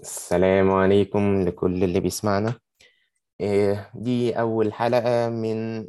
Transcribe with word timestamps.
السلام 0.00 0.70
عليكم 0.70 1.42
لكل 1.42 1.84
اللي 1.84 2.00
بيسمعنا. 2.00 2.54
إيه، 3.40 3.90
دي 3.94 4.40
أول 4.40 4.72
حلقة 4.72 5.28
من 5.28 5.86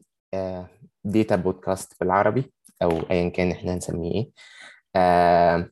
data 1.03 1.35
podcast 1.35 1.99
بالعربي 1.99 2.53
أو 2.81 2.89
أيا 3.11 3.29
كان 3.29 3.51
إحنا 3.51 3.73
هنسميه 3.73 4.11
إيه. 4.15 4.31
آه، 4.95 5.69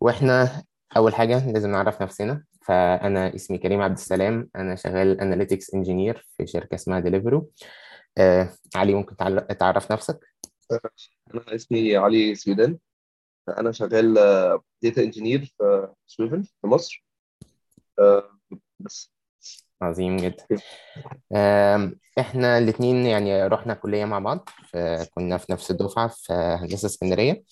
وإحنا 0.00 0.64
أول 0.96 1.14
حاجة 1.14 1.52
لازم 1.52 1.70
نعرف 1.70 2.02
نفسنا. 2.02 2.44
فأنا 2.62 3.34
اسمي 3.34 3.58
كريم 3.58 3.82
عبد 3.82 3.98
السلام. 3.98 4.50
أنا 4.56 4.76
شغال 4.76 5.20
analytics 5.20 5.74
engineer 5.74 6.28
في 6.36 6.46
شركة 6.46 6.74
اسمها 6.74 7.00
Deliveroo 7.00 7.50
آه، 8.18 8.50
علي 8.74 8.94
ممكن 8.94 9.16
تعرف 9.58 9.92
نفسك؟ 9.92 10.18
أنا 11.34 11.54
اسمي 11.54 11.96
علي 11.96 12.34
سويدان. 12.34 12.78
أنا 13.48 13.72
شغال 13.72 14.14
data 14.82 15.02
engineer 15.02 15.44
في 15.44 15.88
Swvl 16.06 16.42
في 16.42 16.66
مصر. 16.66 17.04
آه، 17.04 17.09
بس. 18.80 19.12
عظيم 19.82 20.16
جدا. 20.16 20.44
إحنا 22.18 22.58
الاتنين 22.58 23.06
يعني 23.06 23.46
رحنا 23.46 23.74
كلية 23.74 24.04
مع 24.04 24.18
بعض 24.18 24.48
كنا 25.14 25.36
في 25.38 25.52
نفس 25.52 25.70
الدفعة 25.70 26.08
في 26.08 26.32
هندسة 26.32 26.86
اسكندرية 26.86 27.42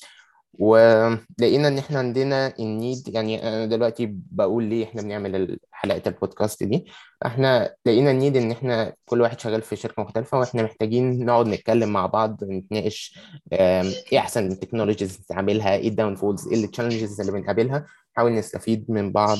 ولقينا 0.58 1.68
إن 1.68 1.78
إحنا 1.78 1.98
عندنا 1.98 2.54
ال 2.58 2.68
need 2.68 3.08
يعني 3.08 3.48
أنا 3.48 3.66
دلوقتي 3.66 4.06
بقول 4.30 4.64
ليه 4.64 4.84
إحنا 4.84 5.02
بنعمل 5.02 5.58
حلقة 5.72 6.02
البودكاست 6.06 6.62
دي. 6.62 6.86
إحنا 7.26 7.74
لقينا 7.86 8.10
ال 8.10 8.16
need 8.16 8.36
إن 8.36 8.50
إحنا 8.50 8.94
كل 9.04 9.20
واحد 9.20 9.40
شغال 9.40 9.62
في 9.62 9.76
شركة 9.76 10.02
مختلفة 10.02 10.38
وإحنا 10.38 10.62
محتاجين 10.62 11.24
نقعد 11.26 11.46
نتكلم 11.46 11.88
مع 11.88 12.06
بعض 12.06 12.44
نتناقش 12.44 13.18
إيه 13.52 14.18
أحسن 14.18 14.46
ال 14.46 14.52
technologies 14.52 15.18
نستعملها 15.20 15.74
إيه 15.76 15.88
ال 15.88 16.14
downfalls 16.14 16.48
إيه 16.48 16.64
ال 16.64 16.69
challenges 16.69 17.20
اللي 17.20 17.32
بنقابلها. 17.32 17.86
نحاول 18.18 18.34
نستفيد 18.34 18.90
من 18.90 19.12
بعض 19.12 19.38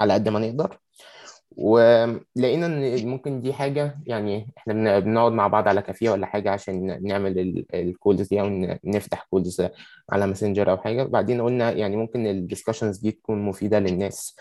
على 0.00 0.14
قد 0.14 0.28
ما 0.28 0.38
نقدر. 0.38 0.78
ولقينا 1.56 2.66
إن 2.66 3.06
ممكن 3.08 3.40
دي 3.40 3.52
حاجة 3.52 3.98
يعني 4.06 4.52
إحنا 4.58 4.72
بن- 4.74 5.00
بنقعد 5.00 5.32
مع 5.32 5.46
بعض 5.46 5.68
على 5.68 5.82
كافيه 5.82 6.10
ولا 6.10 6.26
حاجة 6.26 6.50
عشان 6.50 7.02
نعمل 7.02 7.64
ال 7.74 7.83
calls 7.83 8.28
دي 8.28 8.40
أو 8.40 8.48
نفتح 8.84 9.26
calls 9.30 9.62
على 10.10 10.26
ماسنجر 10.26 10.70
أو 10.70 10.76
حاجة. 10.78 11.02
بعدين 11.02 11.40
قلنا 11.40 11.70
يعني 11.70 11.96
ممكن 11.96 12.48
ال 12.48 12.52
discussions 12.52 13.02
دي 13.02 13.10
تكون 13.10 13.38
مفيدة 13.44 13.78
للناس. 13.78 14.36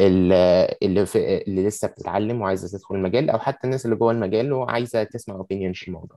اللي 0.00 1.06
في 1.06 1.42
اللي 1.42 1.66
لسه 1.66 1.88
بتتعلم 1.88 2.40
وعايزة 2.40 2.78
تدخل 2.78 2.94
المجال 2.94 3.30
أو 3.30 3.38
حتى 3.38 3.64
الناس 3.64 3.84
اللي 3.84 3.96
جوه 3.96 4.12
المجال 4.12 4.52
وعايزة 4.52 5.02
تسمع 5.02 5.34
opinion 5.34 5.72
في 5.72 5.88
الموضوع. 5.88 6.16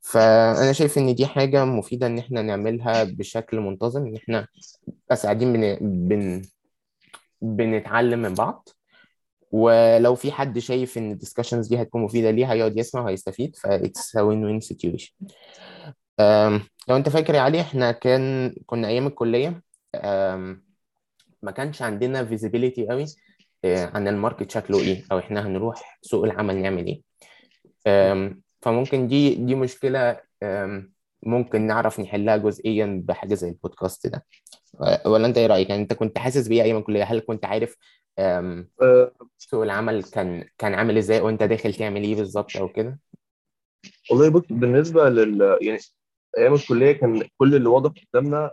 فأنا 0.00 0.72
شايف 0.72 0.98
إن 0.98 1.14
دي 1.14 1.26
حاجة 1.26 1.64
مفيدة 1.64 2.06
إن 2.06 2.18
إحنا 2.18 2.42
نعملها 2.42 3.04
بشكل 3.04 3.60
منتظم 3.60 4.06
إن 4.06 4.16
إحنا 4.16 4.46
بس 5.10 5.26
قاعدين 5.26 5.52
بن... 5.52 5.78
بن... 6.08 6.42
بنتعلم 7.42 8.22
من 8.22 8.34
بعض. 8.34 8.68
ولو 9.52 10.14
في 10.14 10.32
حد 10.32 10.58
شايف 10.58 10.98
إن 10.98 11.18
الدiscussions 11.18 11.68
دي 11.68 11.82
هتكون 11.82 12.02
مفيدة 12.02 12.30
ليه 12.30 12.52
هيقعد 12.52 12.78
يسمع 12.78 13.02
وهيستفيد. 13.02 13.56
ف 13.56 13.66
it's 13.66 14.12
a 14.16 14.22
win-win 14.22 14.68
situation. 14.68 15.26
أم، 16.20 16.60
لو 16.88 16.96
أنت 16.96 17.08
فاكر 17.08 17.34
يا 17.34 17.40
علي 17.40 17.60
إحنا 17.60 17.92
كان 17.92 18.54
كنا 18.66 18.88
أيام 18.88 19.06
الكلية. 19.06 19.62
ما 21.42 21.50
كانش 21.50 21.82
عندنا 21.82 22.28
visibility 22.30 22.88
قوي 22.90 23.04
أه، 23.64 23.90
عن 23.94 24.08
الماركت 24.08 24.50
شكله 24.50 24.80
إيه 24.80 25.04
أو 25.12 25.18
إحنا 25.18 25.46
هنروح 25.46 25.98
سوق 26.02 26.24
العمل 26.24 26.56
نعمل 26.56 26.86
إيه. 26.86 27.02
فممكن 28.62 29.08
دي 29.08 29.34
دي 29.34 29.54
مشكلة 29.54 30.20
ممكن 31.22 31.66
نعرف 31.66 32.00
نحلها 32.00 32.36
جزئيا 32.36 33.02
بحاجة 33.04 33.34
زي 33.34 33.48
البودكاست 33.48 34.06
ده. 34.06 34.24
ولا 35.06 35.26
أنت 35.26 35.38
إيه 35.38 35.46
رأيك؟ 35.46 35.70
يعني 35.70 35.82
أنت 35.82 35.92
كنت 35.92 36.18
حاسس 36.18 36.48
بإيه 36.48 36.62
أيام 36.62 36.76
الكليه 36.76 37.04
هل 37.04 37.20
كنت 37.20 37.44
عارف 37.44 37.76
آه، 38.18 38.64
سوق 39.38 39.62
العمل 39.62 40.02
كان 40.02 40.44
كان 40.58 40.74
عامل 40.74 40.98
إزاي؟ 40.98 41.20
وأنت 41.20 41.42
داخل 41.42 41.74
تعمل 41.74 42.02
إيه 42.02 42.14
بالظبط 42.14 42.56
أو 42.56 42.68
كده؟ 42.68 42.98
والله 44.10 44.28
بص 44.28 44.42
بالنسبة 44.50 45.08
لل 45.08 45.58
يعني 45.60 45.78
أيام 46.38 46.54
الكلية 46.54 46.92
كان 46.92 47.28
كل 47.38 47.54
اللي 47.54 47.68
واضح 47.68 47.92
قدامنا 48.12 48.50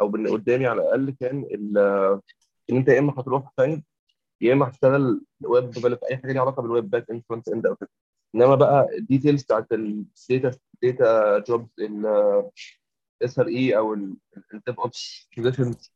أو 0.00 0.08
بن- 0.08 0.28
قدامي 0.30 0.66
على 0.66 0.82
الأقل 0.82 1.10
كان 1.20 1.42
ال- 1.50 1.78
إن 2.70 2.76
أنت 2.76 2.88
يا 2.88 2.98
إما 2.98 3.14
هتروح 3.18 3.52
فاهم 3.58 3.84
يا 4.40 4.52
إما 4.52 4.68
هتشتغل 4.68 5.20
web 5.44 5.70
develop 5.70 5.98
أي 6.10 6.16
حاجة 6.16 6.32
ليها 6.32 6.42
علاقة 6.42 6.62
بال 6.62 6.73
web 6.73 6.90
backend 6.90 7.22
frontend 7.28 7.66
أو 7.66 7.76
كده. 7.76 7.90
إنما 8.34 8.54
بقى 8.54 8.88
ال 8.98 9.03
details 9.03 9.42
بتاعت 9.42 9.66
ال 9.72 10.58
data 10.82 11.38
data 11.38 11.68
jobs 13.22 13.38
ال 13.38 13.46
SRE 13.48 13.76
أو 13.76 13.94
ال 13.94 14.80
DevOps 14.80 15.28
positions 15.36 15.92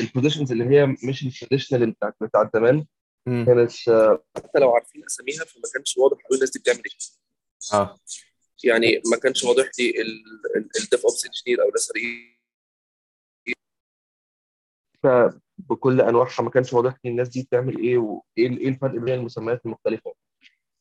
ال 0.00 0.05
positions 0.05 0.52
اللي 0.52 0.64
هي 0.64 0.86
مش 0.86 1.22
ال 1.26 1.31
traditional 1.31 1.90
بتاعت 1.90 2.14
بتاعت 2.20 2.50
زمان 2.56 2.86
كانت 3.46 3.88
آه، 3.88 4.24
حتى 4.36 4.58
لو 4.58 4.74
عارفين 4.74 5.04
أساميها 5.04 5.44
فما 5.44 5.62
كانش 5.74 5.98
واضح 5.98 6.16
قوي 6.16 6.34
الناس 6.36 6.50
دي 6.50 6.58
بتعمل 6.58 6.78
إيه. 6.86 7.78
آه. 7.80 7.96
يعني 8.64 9.02
ما 9.12 9.16
كانش 9.22 9.44
واضح 9.44 9.70
لي 9.78 9.92
ال 10.56 11.04
DevOps 11.04 11.26
engineer 11.26 11.62
أو 11.64 11.68
ال 11.68 11.90
SRE 11.90 12.37
بكل 15.58 16.00
أنواعها 16.00 16.42
ما 16.42 16.50
كانش 16.50 16.72
واضح 16.72 16.94
لي 17.04 17.10
الناس 17.10 17.28
دي 17.28 17.42
بتعمل 17.42 17.78
إيه 17.78 17.98
وايه 17.98 18.22
إيه 18.38 18.68
الفرق 18.68 19.00
بين 19.00 19.14
المسميات 19.14 19.60
المختلفة. 19.66 20.12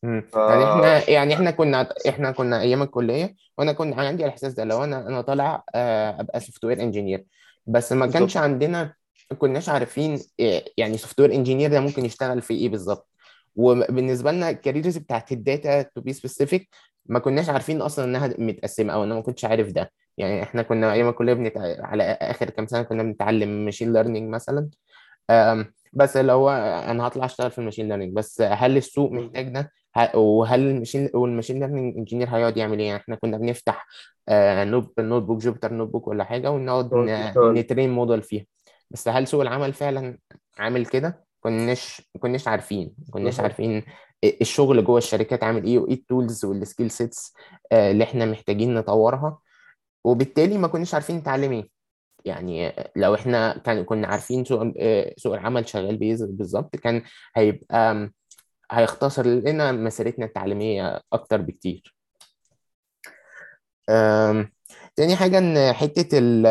ف 0.04 0.36
يعني 0.36 0.64
إحنا 0.64 1.10
يعني 1.10 1.34
إحنا 1.34 1.52
كنا 1.52 1.90
إحنا 2.10 2.32
كنا 2.32 2.62
أيام 2.62 2.82
الكلية 2.82 3.36
وأنا 3.58 3.74
كنت 3.74 3.94
عندي 4.00 4.24
الإحساس 4.26 4.54
ده 4.54 4.64
لو 4.64 4.84
أنا 4.84 5.08
أنا 5.08 5.22
طالع 5.22 5.64
آه، 5.76 6.22
أبقى 6.22 6.40
software 6.40 6.82
engineer 6.82 7.26
بس 7.66 7.92
ما 7.94 8.06
كانش 8.08 8.22
بالظبط. 8.22 8.38
عندنا 8.44 8.94
ما 9.32 9.38
كناش 9.38 9.70
عارفين 9.70 10.18
إيه- 10.18 10.64
يعني 10.78 10.98
software 10.98 11.34
engineer 11.34 11.72
ده 11.72 11.80
ممكن 11.80 12.06
يشتغل 12.06 12.42
في 12.42 12.54
إيه 12.54 12.70
بالظبط. 12.70 13.10
وبالنسبة 13.56 14.32
لنا 14.32 14.50
ال 14.50 14.56
careers 14.56 14.98
بتاعت 14.98 15.32
ال 15.32 15.42
data 15.42 15.82
to 15.82 16.02
be 16.02 16.14
specific 16.14 16.70
ما 17.08 17.20
كناش 17.20 17.50
عارفين 17.50 17.82
أصلا 17.82 18.06
إنها 18.06 18.28
متقسمة 18.38 18.94
أو 18.94 19.04
أنا 19.04 19.16
ما 19.16 19.22
كنتش 19.22 19.46
عارف 19.46 19.72
ده. 19.72 19.92
يعني 20.18 20.44
إحنا 20.44 20.62
كنا 20.62 20.94
أيام 20.94 21.10
الكلية 21.10 21.34
بنت... 21.34 21.58
على 21.80 22.04
آخر 22.04 22.50
كام 22.50 22.68
سنة 22.68 22.82
كنا 22.82 23.04
بنتعلم 23.04 23.66
machine 23.66 23.94
learning 23.94 24.30
مثلا. 24.30 24.70
بس 25.94 26.18
اللي 26.18 26.32
هو 26.32 26.50
أنا 26.90 27.08
هطلع 27.08 27.26
أشتغل 27.26 27.52
في 27.52 27.60
ال 27.60 27.63
machine 27.63 27.88
learning 27.88 28.14
بس 28.14 28.42
هل 28.42 28.78
السوق 28.78 29.12
محتاج 29.12 29.50
ده؟ 29.50 29.72
وهل 30.16 30.60
ال 30.60 30.66
machine 30.66 31.10
وال 31.14 31.24
machine 31.24 31.60
learning 31.60 31.98
engineer 31.98 32.30
هيقعد 32.30 32.58
يعمل 32.58 32.80
إيه؟ 32.80 32.88
يعني 32.88 33.02
إحنا 33.02 33.16
كنا 33.16 33.38
بنفتح 33.38 33.88
note 34.64 35.00
notebook 35.00 35.42
Jupyter 35.42 35.74
notebook 35.74 36.08
ولا 36.08 36.24
حاجة 36.24 36.52
ونقعد 36.52 36.90
ن 37.38 37.47
train 37.47 37.90
model 37.90 38.22
فيها. 38.22 38.46
بس 38.92 39.08
هل 39.08 39.28
سوق 39.28 39.42
العمل 39.42 39.74
فعلا 39.74 40.18
عامل 40.58 40.86
كده؟ 40.86 41.26
كناش 41.40 42.02
كناش 42.20 42.48
عارفين. 42.48 42.94
كناش 43.12 43.40
عارفين 43.40 43.84
الشغل 44.24 44.84
جوه 44.86 44.98
الشركات 44.98 45.44
عامل 45.44 45.64
إيه 45.64 45.80
وإيه 45.80 45.94
ال 45.94 46.03
tools 46.03 46.46
وال 46.46 46.59
skill 46.59 46.92
sets 46.92 47.34
اللي 47.72 48.04
إحنا 48.04 48.26
محتاجين 48.26 48.74
نطورها. 48.74 49.40
وبالتالي 50.04 50.58
ما 50.58 50.68
كناش 50.68 50.94
عارفين 50.94 51.16
نتعلم 51.18 51.52
إيه. 51.52 51.70
يعني 52.26 52.74
لو 52.96 53.16
إحنا 53.16 53.58
كان 53.58 53.84
كنا 53.86 54.08
عارفين 54.08 54.46
سوق 54.46 54.74
آه، 54.80 55.14
سوق 55.18 55.34
العمل 55.34 55.70
شغال 55.70 55.98
بإيه 55.98 56.18
بالظبط 56.20 56.76
كان 56.76 57.02
هيبقى 57.36 58.12
هيختصر 58.72 59.26
لنا 59.28 59.72
مسيرتنا 59.72 60.26
التعليمية 60.26 61.02
أكتر 61.14 61.42
بكتير. 61.42 61.96
تاني 64.96 65.16
حاجة 65.16 65.38
إن 65.38 65.74
حتة 65.74 66.18
ال 66.18 66.46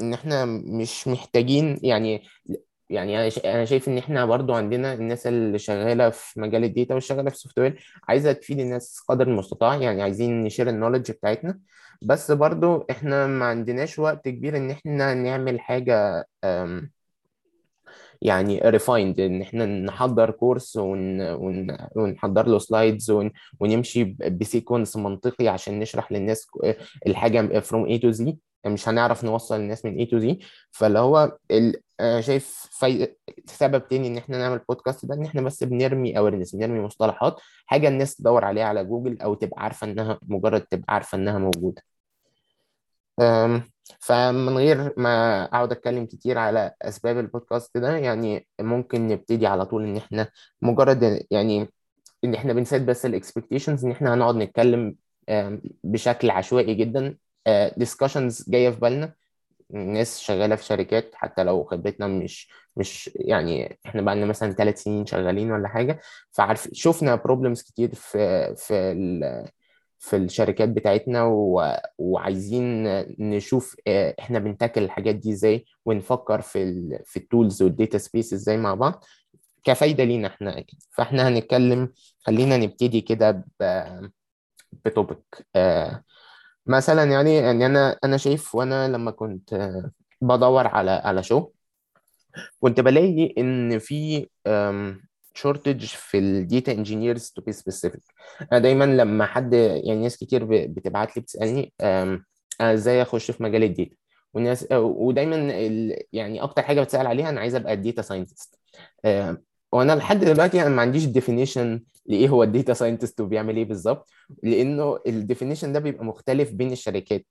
إن 0.00 0.12
إحنا 0.14 0.44
مش 0.44 1.08
محتاجين 1.08 1.78
يعني 1.82 2.22
يعني 2.90 3.18
أنا 3.44 3.64
شايف 3.64 3.88
إن 3.88 3.98
إحنا 3.98 4.24
برضو 4.24 4.54
عندنا 4.54 4.94
الناس 4.94 5.26
اللي 5.26 5.58
شغالة 5.58 6.10
في 6.10 6.40
مجال 6.40 6.64
ال 6.64 6.70
data 6.70 6.94
والشغالة 6.94 7.30
في 7.30 7.36
ال 7.36 7.58
software 7.58 7.84
عايزة 8.08 8.32
تفيد 8.32 8.60
الناس 8.60 9.00
قدر 9.08 9.26
المستطاع 9.28 9.76
يعني 9.76 10.02
عايزين 10.02 10.42
ن 10.44 10.48
share 10.48 10.68
ال 10.68 10.72
knowledge 10.72 11.10
بتاعتنا. 11.10 11.60
بس 12.02 12.30
برضو 12.30 12.86
إحنا 12.90 13.26
ما 13.26 13.44
عندناش 13.44 13.98
وقت 13.98 14.28
كبير 14.28 14.56
إن 14.56 14.70
إحنا 14.70 15.14
نعمل 15.14 15.60
حاجة 15.60 16.26
آم، 16.44 16.90
يعني 18.22 18.60
refined 18.64 19.20
إن 19.20 19.42
إحنا 19.42 19.66
نحضر 19.66 20.30
course 20.30 20.76
ون... 20.76 21.20
ون... 21.20 21.76
ونحضر 21.96 22.46
له 22.48 22.58
slides 22.58 23.10
ون... 23.10 23.30
ونمشي 23.60 24.04
ب 24.30 24.37
sequence 24.37 24.96
منطقي 24.96 25.48
عشان 25.48 25.78
نشرح 25.78 26.12
للناس 26.12 26.46
الحاجة 27.06 27.58
from 27.60 27.90
A 27.90 27.98
to 27.98 28.12
Z. 28.16 28.20
يعني 28.20 28.38
مش 28.66 28.88
هنعرف 28.88 29.24
نوصل 29.24 29.56
الناس 29.56 29.84
من 29.84 30.06
A 30.06 30.08
to 30.08 30.22
Z. 30.22 30.44
فاللي 30.70 30.98
هو 30.98 31.38
شايف 32.20 32.66
في... 32.70 33.08
سبب 33.46 33.88
تاني 33.88 34.08
إن 34.08 34.16
إحنا 34.16 34.38
نعمل 34.38 34.58
بودكاست 34.68 35.06
ده 35.06 35.14
إن 35.14 35.24
إحنا 35.24 35.42
بس 35.42 35.64
بنرمي 35.64 36.18
awareness 36.18 36.56
بنرمي 36.56 36.80
مصطلحات 36.80 37.40
حاجة 37.66 37.88
الناس 37.88 38.16
تدور 38.16 38.44
عليها 38.44 38.64
على 38.64 38.84
جوجل 38.84 39.20
أو 39.22 39.34
تبقى 39.34 39.62
عارفة 39.62 39.86
إنها 39.86 40.18
مجرد 40.22 40.60
تبقى 40.60 40.94
عارفة 40.94 41.16
إنها 41.18 41.38
موجودة. 41.38 41.82
فمن 44.00 44.56
غير 44.56 44.94
ما 44.96 45.44
أقعد 45.44 45.72
أتكلم 45.72 46.06
كتير 46.06 46.38
على 46.38 46.72
أسباب 46.82 47.18
البودكاست 47.18 47.78
ده 47.78 47.96
يعني 47.96 48.46
ممكن 48.60 49.08
نبتدي 49.08 49.46
على 49.46 49.66
طول 49.66 49.84
إن 49.84 49.96
إحنا 49.96 50.28
مجرد 50.62 51.26
يعني 51.30 51.68
إن 52.24 52.34
إحنا 52.34 52.52
بن 52.52 52.64
set 52.64 52.82
بس 52.82 53.06
ال 53.06 53.12
expectations 53.12 53.84
إن 53.84 53.90
إحنا 53.90 54.14
هنقعد 54.14 54.36
نتكلم 54.36 54.96
بشكل 55.84 56.30
عشوائي 56.30 56.74
جدا 56.74 57.16
discussions 57.76 58.50
جاية 58.50 58.70
في 58.70 58.80
بالنا. 58.80 59.14
ناس 59.70 60.20
شغالة 60.20 60.56
في 60.56 60.64
شركات 60.64 61.10
حتى 61.14 61.44
لو 61.44 61.64
خبرتنا 61.64 62.06
مش 62.06 62.48
مش 62.76 63.10
يعني 63.14 63.78
إحنا 63.86 64.02
بقى 64.02 64.16
لنا 64.16 64.26
مثلا 64.26 64.52
ثلاث 64.52 64.82
سنين 64.82 65.06
شغالين 65.06 65.52
ولا 65.52 65.68
حاجة 65.68 66.00
فعارف 66.30 66.68
شفنا 66.72 67.14
problems 67.14 67.62
كتير 67.62 67.94
في 67.94 68.54
في 68.56 68.94
في 69.98 70.16
الشركات 70.16 70.68
بتاعتنا 70.68 71.24
و... 71.24 71.62
وعايزين 71.98 72.84
نشوف 73.18 73.76
آه، 73.86 74.14
إحنا 74.20 74.38
بن 74.38 74.49
tackle 74.49 74.82
الحاجات 74.82 75.14
دي 75.14 75.32
إزاي 75.32 75.64
ونفكر 75.84 76.40
في 76.40 76.62
ال... 76.62 77.00
في 77.04 77.16
ال 77.16 77.24
tools 77.24 77.62
وال 77.62 77.74
data 77.74 77.98
space 77.98 78.32
إزاي 78.32 78.56
مع 78.56 78.74
بعض. 78.74 79.04
كفايدة 79.64 80.04
لينا 80.04 80.28
إحنا 80.28 80.58
أكيد. 80.58 80.82
فإحنا 80.90 81.28
هنتكلم 81.28 81.92
خلينا 82.20 82.56
نبتدي 82.56 83.00
كده 83.00 83.30
ب... 83.60 83.64
ب 84.84 84.94
topic 84.94 85.46
آه 85.56 86.02
مثلا 86.70 87.04
يعني 87.04 87.50
ان 87.50 87.62
أنا 87.62 87.98
أنا 88.04 88.16
شايف 88.16 88.54
وأنا 88.54 88.88
لما 88.88 89.10
كنت 89.10 89.72
بدور 90.20 90.66
على 90.66 90.90
على 90.90 91.22
شغل 91.22 91.52
كنت 92.60 92.80
بلاقي 92.80 93.34
إن 93.38 93.78
في 93.78 94.26
shortage 95.34 95.84
في 95.84 96.18
ال 96.18 96.29
data 96.29 96.72
engineers 96.72 97.30
to 97.30 97.42
be 97.42 97.52
specific 97.52 98.02
أنا 98.52 98.60
دايما 98.60 98.84
لما 98.84 99.26
حد 99.26 99.52
يعني 99.54 100.02
ناس 100.02 100.16
كتير 100.16 100.44
بتبعت 100.66 101.16
لي 101.16 101.22
بتسألني 101.22 101.72
أنا 101.80 102.72
إزاي 102.74 103.02
أخش 103.02 103.30
في 103.30 103.42
مجال 103.42 103.62
ال 103.64 103.70
data 103.70 103.96
والناس 104.34 104.72
آه، 104.72 104.80
ودايما 104.80 105.36
يعني 106.12 106.42
أكتر 106.42 106.62
حاجة 106.62 106.80
بتسأل 106.80 107.06
عليها 107.06 107.28
أنا 107.30 107.40
عايز 107.40 107.54
أبقى 107.54 107.76
data 107.76 108.02
scientist 108.02 108.58
وأنا 109.72 109.92
لحد 109.96 110.20
دلوقتي 110.20 110.62
أنا 110.62 110.68
ما 110.70 110.82
عنديش 110.82 111.04
definition 111.06 111.82
لإيه 112.06 112.28
هو 112.28 112.42
ال 112.42 112.48
data 112.48 112.72
scientist 112.74 113.20
وبيعمل 113.20 113.56
إيه 113.56 113.64
بالظبط 113.64 114.10
لإنه 114.42 114.98
ال 115.06 115.12
definition 115.12 115.72
ده 115.72 115.78
بيبقى 115.80 116.04
مختلف 116.04 116.52
بين 116.52 116.72
الشركات. 116.72 117.26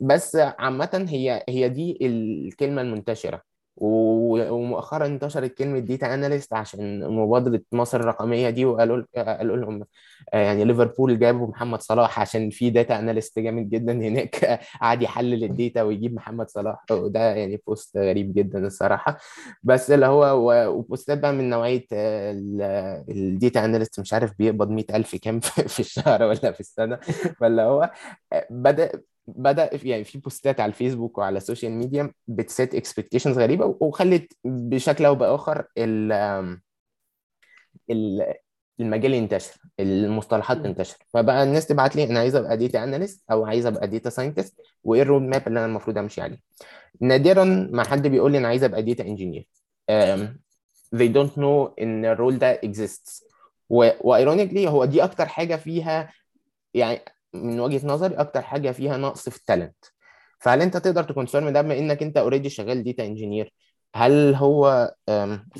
بس 0.00 0.36
عامة 0.36 1.06
هي 1.08 1.44
هي 1.48 1.68
دي 1.68 1.98
الكلمة 2.02 2.82
المنتشرة. 2.82 3.42
و- 3.76 4.11
ومؤخرا 4.40 5.06
انتشرت 5.06 5.54
كلمة 5.58 5.78
data 5.78 6.14
analyst 6.14 6.52
عشان 6.52 7.10
مبادرة 7.10 7.60
مصر 7.72 8.00
الرقمية 8.00 8.50
دي 8.50 8.64
وقالوا 8.64 9.04
قالوا 9.16 9.56
لهم 9.56 9.84
آه، 10.34 10.36
يعني 10.44 10.64
ليفربول 10.64 11.18
جابوا 11.18 11.46
محمد 11.46 11.80
صلاح 11.82 12.20
عشان 12.20 12.50
في 12.50 12.70
data 12.70 12.98
analyst 12.98 13.38
جامد 13.38 13.70
جدا 13.70 13.92
هناك. 13.92 14.60
قاعد 14.80 15.02
يحلل 15.02 15.44
ال 15.44 15.52
data 15.52 15.82
ويجيب 15.82 16.14
محمد 16.14 16.48
صلاح. 16.48 16.84
وده 16.90 17.20
يعني 17.34 17.62
post 17.66 17.96
غريب 17.96 18.34
جدا 18.34 18.66
الصراحة. 18.66 19.18
بس 19.62 19.90
اللي 19.90 20.06
هو 20.06 20.24
و 20.78 20.85
post 20.85 21.11
ات 21.11 21.18
بقى 21.18 21.32
من 21.32 21.50
نوعية 21.50 21.86
ال 23.08 23.19
data 23.19 23.64
analyst 23.64 24.00
مش 24.00 24.12
عارف 24.14 24.32
بيقبض 24.38 24.70
100000 24.70 25.16
كام 25.16 25.40
في 25.74 25.80
الشهر 25.80 26.22
ولا 26.22 26.52
في 26.52 26.60
السنة. 26.60 26.98
ولا 27.40 27.64
هو 27.64 27.90
آه، 28.32 28.46
بدأ 29.26 29.66
بدأ 29.66 29.88
يعني 29.88 30.04
في 30.04 30.18
post 30.18 30.52
ات 30.52 30.60
على 30.60 30.70
الفيسبوك 30.70 31.18
وعلى 31.18 31.36
ال 31.36 31.41
social 31.41 31.72
media 31.72 32.12
بت 32.26 32.45
set 32.45 32.74
expectations 32.74 33.38
غريبة 33.38 33.76
وخلت 33.80 34.32
بشكل 34.44 35.04
أو 35.04 35.14
بآخر 35.14 35.64
ال 35.78 36.12
ال- 37.90 38.34
المجال 38.80 39.14
ينتشر 39.14 39.60
المصطلحات. 39.80 40.56
تنتشر. 40.58 40.96
فبقى 41.14 41.42
الناس 41.42 41.66
تبعت 41.66 41.96
لي 41.96 42.04
أنا 42.04 42.18
عايز 42.20 42.36
أبقى 42.36 42.56
data 42.56 42.84
analyst 42.84 43.24
أو 43.30 43.46
عايز 43.46 43.66
أبقى 43.66 43.86
data 43.88 44.10
scientist 44.10 44.60
وإيه 44.84 45.02
ال 45.02 45.22
roadmap 45.22 45.48
اللي 45.48 45.58
أنا 45.58 45.66
المفروض 45.66 45.98
أمشي 45.98 46.20
عليه. 46.20 46.38
نادرا 47.00 47.44
ما 47.72 47.84
حد 47.84 48.06
بيقول 48.06 48.32
لي 48.32 48.38
أنا 48.38 48.48
عايز 48.48 48.64
أبقى 48.64 48.82
data 48.82 49.04
engineer 49.04 49.48
they 50.96 51.08
don't 51.14 51.36
know 51.36 51.70
إن 51.80 52.04
ال 52.04 52.11
role 52.11 52.38
ده 52.38 52.60
exists. 52.66 53.24
و 53.70 53.79
ironically 53.79 54.68
هو 54.68 54.84
دي 54.84 55.04
أكتر 55.04 55.26
حاجة 55.26 55.56
فيها 55.56 56.12
يعني 56.74 57.00
من 57.34 57.60
وجهة 57.60 57.86
نظري 57.86 58.14
أكتر 58.14 58.42
حاجة 58.42 58.70
فيها 58.72 58.96
نقص 58.96 59.28
في 59.28 59.36
ال 59.36 59.42
talent 59.42 59.76
فهل 60.40 60.62
أنت 60.62 60.76
تقدر 60.76 61.04
تـ 61.04 61.10
confirm 61.10 61.48
ده 61.48 61.62
بما 61.62 61.78
إنك 61.78 62.02
أنت 62.02 62.16
already 62.16 62.50
شغال 62.50 62.84
data 62.84 63.06
engineer 63.06 63.54
هل 63.94 64.34
هو 64.34 64.94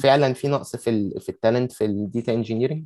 فعلا 0.02 0.32
في 0.34 0.48
نقص 0.48 0.76
في 0.76 0.90
ال 0.90 1.20
في 1.20 1.28
ال 1.28 1.35
talent 1.35 1.72
في 1.72 1.84
ال 1.84 1.94
data 1.94 2.32
engineering 2.34 2.84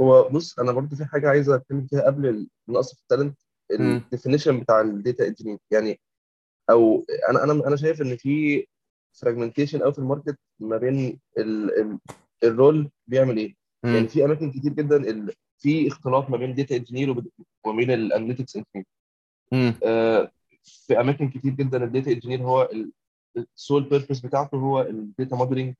هو 0.00 0.28
بص 0.28 0.58
أنا 0.58 0.72
برضو 0.72 0.96
في 0.96 1.04
حاجة 1.04 1.28
عايز 1.30 1.48
أتكلم 1.50 1.86
فيها 1.86 2.02
قبل 2.02 2.48
النقص 2.68 2.94
في 2.94 3.00
ال 3.02 3.07
talent 3.07 3.38
ال 3.70 3.78
definition 3.78 4.60
بتاع 4.60 4.80
ال 4.80 4.89
data 4.89 5.26
engineer 5.26 5.58
يعني 5.70 6.00
أو 6.70 7.06
أنا 7.30 7.44
أنا 7.44 7.52
أنا 7.68 7.76
شايف 7.76 8.02
إن 8.02 8.16
في 8.18 8.66
fragmentation 9.14 9.82
أو 9.82 9.92
في 9.92 10.00
ال 10.00 10.05
market 10.05 10.38
ما 10.60 10.78
بين 10.78 11.20
ال 11.38 11.80
ال 11.80 12.00
ال 12.44 12.53
role 12.53 12.90
بيعمل 13.08 13.38
إيه؟ 13.38 13.56
يعني 13.84 14.08
في 14.08 14.24
أماكن 14.24 14.50
كتير 14.50 14.72
جدا 14.72 14.96
ال 14.96 15.32
في 15.58 15.88
اختلاط 15.88 16.30
ما 16.30 16.36
بين 16.36 16.54
data 16.54 16.76
engineer 16.76 17.10
وما 17.64 17.76
بين 17.76 17.90
ال 17.90 17.97
analytics 17.97 18.56
engineer 18.56 18.86
آه 19.84 20.30
في 20.64 21.00
أماكن 21.00 21.28
كتير 21.30 21.52
جدا 21.52 21.84
ال 21.84 21.89
data 21.89 22.10
engineer 22.12 22.42
هو 22.42 22.70
ال 23.36 23.45
sole 23.45 23.82
purpose 23.88 24.20
بتاعته 24.20 24.56
هو 24.56 24.80
ال 24.80 24.91
data 24.91 25.36
modeling 25.36 25.74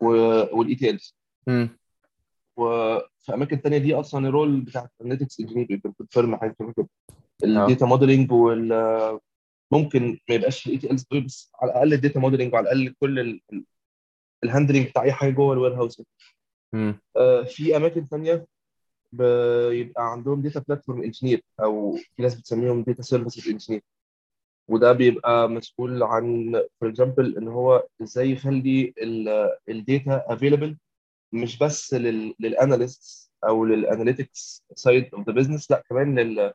وال 0.00 0.74
ETLs 0.74 1.16
وفي 2.56 3.34
أماكن 3.34 3.62
تانية 3.62 3.78
دي 3.78 3.94
أصلا 3.94 4.28
ال 4.28 4.34
role 4.34 4.60
بتاع 4.60 4.88
ال 5.00 5.04
analytics 5.04 5.40
engineer 5.40 5.66
بت 5.84 5.96
confirm 5.96 6.36
حاجة 6.36 6.56
شبه 6.58 6.72
كده. 6.72 6.88
ال 7.44 7.52
data 7.52 7.86
modeling 7.86 8.32
وال 8.32 9.20
ممكن 9.72 10.18
ما 10.28 10.34
يبقاش 10.34 10.66
ال 10.66 10.78
ETLs 10.78 11.06
بس 11.24 11.52
على 11.62 11.72
الأقل 11.72 11.92
ال 11.92 11.98
data 11.98 12.20
modeling 12.20 12.52
وعلى 12.54 12.72
الأقل 12.72 12.94
كل 13.00 13.40
ال 14.44 14.49
handling 14.49 14.86
بتاع 14.86 15.02
أي 15.02 15.12
حاجة 15.12 15.30
جوه 15.30 15.52
ال 15.52 15.74
warehouse 15.74 16.02
آه 17.16 17.42
في 17.42 17.76
أماكن 17.76 18.04
ثانية 18.04 18.46
بيبقى 19.12 20.12
عندهم 20.12 20.42
data 20.42 20.60
platform 20.68 21.02
engineer 21.02 21.42
أو 21.60 21.96
في 22.16 22.22
ناس 22.22 22.34
بتسميهم 22.34 22.82
data 22.82 23.02
services 23.02 23.48
engineer 23.48 23.82
وده 24.68 24.92
بيبقى 24.92 25.48
مسؤول 25.48 26.02
عن 26.02 26.52
for 26.80 26.88
example 26.88 27.36
إن 27.36 27.48
هو 27.48 27.86
إزاي 28.02 28.30
يخلي 28.30 28.94
ال 29.68 29.79
data 29.79 30.24
available 30.34 30.76
مش 31.32 31.58
بس 31.58 31.94
لل 32.40 32.58
analysts 32.58 33.30
أو 33.44 33.64
لل 33.64 33.82
analytics 33.82 34.64
side 34.74 35.14
of 35.14 35.26
the 35.26 35.32
business 35.32 35.70
لأ 35.70 35.82
كمان 35.90 36.18
لل 36.18 36.52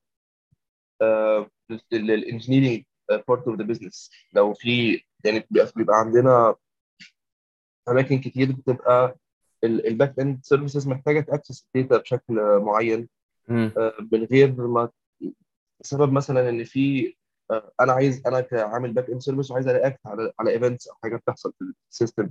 لل 1.91 2.06
engineering 2.06 2.83
part 3.09 3.47
of 3.47 3.57
the 3.57 3.63
business 3.63 4.12
لو 4.33 4.53
في 4.53 5.01
يعني 5.25 5.47
بيبقى 5.75 5.99
عندنا 5.99 6.55
أماكن 7.89 8.19
كتير 8.19 8.51
بتبقى 8.51 9.15
ال 9.63 10.19
backend 10.19 10.39
services 10.44 10.88
محتاجة 10.88 11.19
ت 11.19 11.26
access 11.26 11.68
ال 11.75 11.81
data 11.81 12.01
بشكل 12.01 12.33
معين 12.59 13.09
آه، 13.77 13.94
من 14.12 14.24
غير 14.24 14.68
ما 14.68 14.89
بسبب 15.81 16.12
مثلا 16.12 16.50
إن 16.50 16.63
في 16.63 17.15
آه، 17.51 17.71
أنا 17.80 17.94
عايز 17.94 18.27
أنا 18.27 18.42
كعامل 18.42 18.94
backend 18.94 19.21
service 19.21 19.51
وعايز 19.51 19.68
a 19.68 19.73
react 19.73 20.00
على 20.06 20.31
على 20.39 20.51
events 20.51 20.88
أو 20.88 20.95
حاجة 21.04 21.15
بتحصل 21.15 21.54
في 21.59 21.74
ال 21.91 21.97
system 21.97 22.29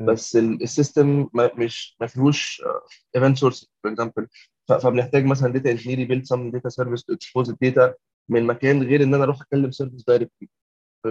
بس 0.00 0.36
ال 0.36 0.49
system 0.49 1.28
مش 1.34 1.96
ما 2.00 2.06
فيهوش 2.06 2.62
event 3.16 3.38
source 3.38 3.70
for 3.82 3.92
example 3.92 4.28
فبنحتاج 4.68 5.24
مثلا 5.24 5.52
data 5.52 5.70
engineer 5.70 5.98
ي 5.98 6.02
build 6.02 6.24
some 6.24 6.50
data 6.50 6.68
service 6.68 7.04
to 7.04 7.14
expose 7.14 7.50
ال 7.50 7.59
data 7.59 7.94
من 8.28 8.46
مكان 8.46 8.82
غير 8.82 9.02
إن 9.02 9.14
أنا 9.14 9.24
أروح 9.24 9.40
أكلم 9.40 9.70
service 9.70 10.04
directly 10.04 10.48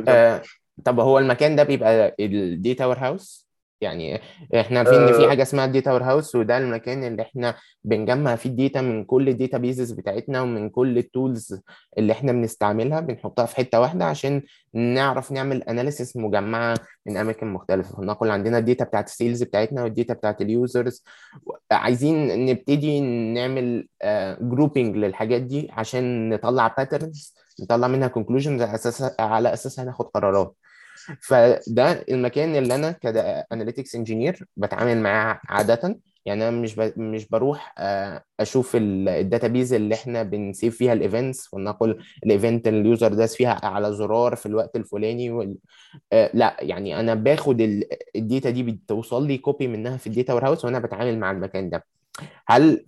آه، 0.07 0.41
طب 0.85 0.99
هو 0.99 1.19
المكان 1.19 1.55
ده 1.55 1.63
بيبقى 1.63 2.15
ال 2.19 2.85
data 2.85 2.97
warehouse 2.97 3.49
يعني 3.83 4.21
إحنا 4.55 4.79
عارفين 4.79 5.01
إن 5.01 5.13
في 5.13 5.25
آه. 5.25 5.29
حاجة 5.29 5.41
اسمها 5.41 5.65
ال 5.65 5.93
data 5.93 6.03
warehouse 6.03 6.35
وده 6.35 6.57
المكان 6.57 7.03
اللي 7.03 7.21
إحنا 7.21 7.55
بنجمع 7.83 8.35
فيه 8.35 8.49
ال 8.49 8.56
data 8.56 8.81
من 8.81 9.03
كل 9.05 9.29
ال 9.29 9.57
databases 9.57 9.91
بتاعتنا 9.91 10.41
ومن 10.41 10.69
كل 10.69 10.97
ال 10.97 11.07
tools 11.07 11.59
اللي 11.97 12.13
إحنا 12.13 12.31
بنستعملها 12.31 12.99
بنحطها 12.99 13.45
في 13.45 13.55
حتة 13.55 13.79
واحدة 13.79 14.05
عشان 14.05 14.41
نعرف 14.73 15.31
نعمل 15.31 15.63
analysis 15.63 16.17
مجمعة 16.17 16.77
من 17.05 17.17
أماكن 17.17 17.47
مختلفة. 17.47 18.01
نقول 18.03 18.29
عندنا 18.31 18.57
ال 18.57 18.63
data 18.63 18.85
بتاعت 18.85 19.07
ال 19.07 19.13
sales 19.13 19.43
بتاعتنا 19.43 19.83
وال 19.83 19.93
data 19.93 20.13
بتاعت 20.13 20.41
ال 20.41 20.51
users 20.51 21.03
عايزين 21.71 22.45
نبتدي 22.45 23.01
نعمل 23.33 23.87
grouping 24.41 24.95
للحاجات 24.95 25.41
دي 25.41 25.69
عشان 25.71 26.29
نطلع 26.29 26.67
patterns 26.77 27.35
نطلع 27.61 27.87
منها 27.87 28.07
conclusions 28.07 28.61
على 28.61 28.75
أساس 28.75 29.15
على 29.19 29.53
اساسها 29.53 29.85
ناخد 29.85 30.05
قرارات. 30.05 30.55
فده 31.21 31.91
المكان 32.11 32.55
اللي 32.55 32.75
أنا 32.75 32.91
ك 32.91 33.01
analytics 33.01 33.95
engineer 33.95 34.45
بتعامل 34.57 34.97
معاه 34.97 35.39
عادة 35.49 35.99
يعني 36.25 36.47
أنا 36.49 36.61
مش. 36.61 36.77
مش 36.97 37.27
بروح 37.27 37.73
آه، 37.77 38.23
أشوف 38.39 38.71
ال 38.75 38.86
database 38.86 39.73
اللي 39.73 39.95
إحنا 39.95 40.23
بن 40.23 40.41
save 40.41 40.77
فيها 40.77 40.93
ال 40.93 41.02
events 41.02 41.53
ونقول 41.53 42.03
ال 42.25 42.32
event 42.32 42.67
ال 42.67 42.76
user 42.76 43.13
داس 43.13 43.35
فيها 43.35 43.65
على 43.65 43.93
زرار 43.93 44.35
في 44.35 44.45
الوقت 44.45 44.75
الفلاني 44.75 45.31
وال... 45.31 45.55
آه، 46.13 46.31
لا 46.33 46.57
يعني 46.59 46.99
أنا 46.99 47.13
باخد 47.15 47.61
ال- 47.61 47.83
ال 48.15 48.22
data 48.22 48.49
دي 48.49 48.63
بتوصل 48.63 49.27
لي 49.27 49.37
copy 49.37 49.67
منها 49.67 49.97
في 49.97 50.07
ال 50.07 50.33
data 50.33 50.45
warehouse 50.47 50.65
وأنا 50.65 50.79
بتعامل 50.79 51.19
مع 51.19 51.31
المكان 51.31 51.69
ده 51.69 51.85
هل 52.47 52.85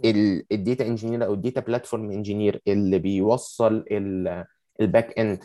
ال 0.52 0.59
data 0.59 0.88
engineer 0.88 1.26
أو 1.26 1.34
ال 1.34 1.39
data 1.39 1.62
platform 1.62 2.12
engineer 2.12 2.62
اللي 2.68 3.00
بيوصل 3.00 3.86
ال 4.82 5.20
backend 5.20 5.44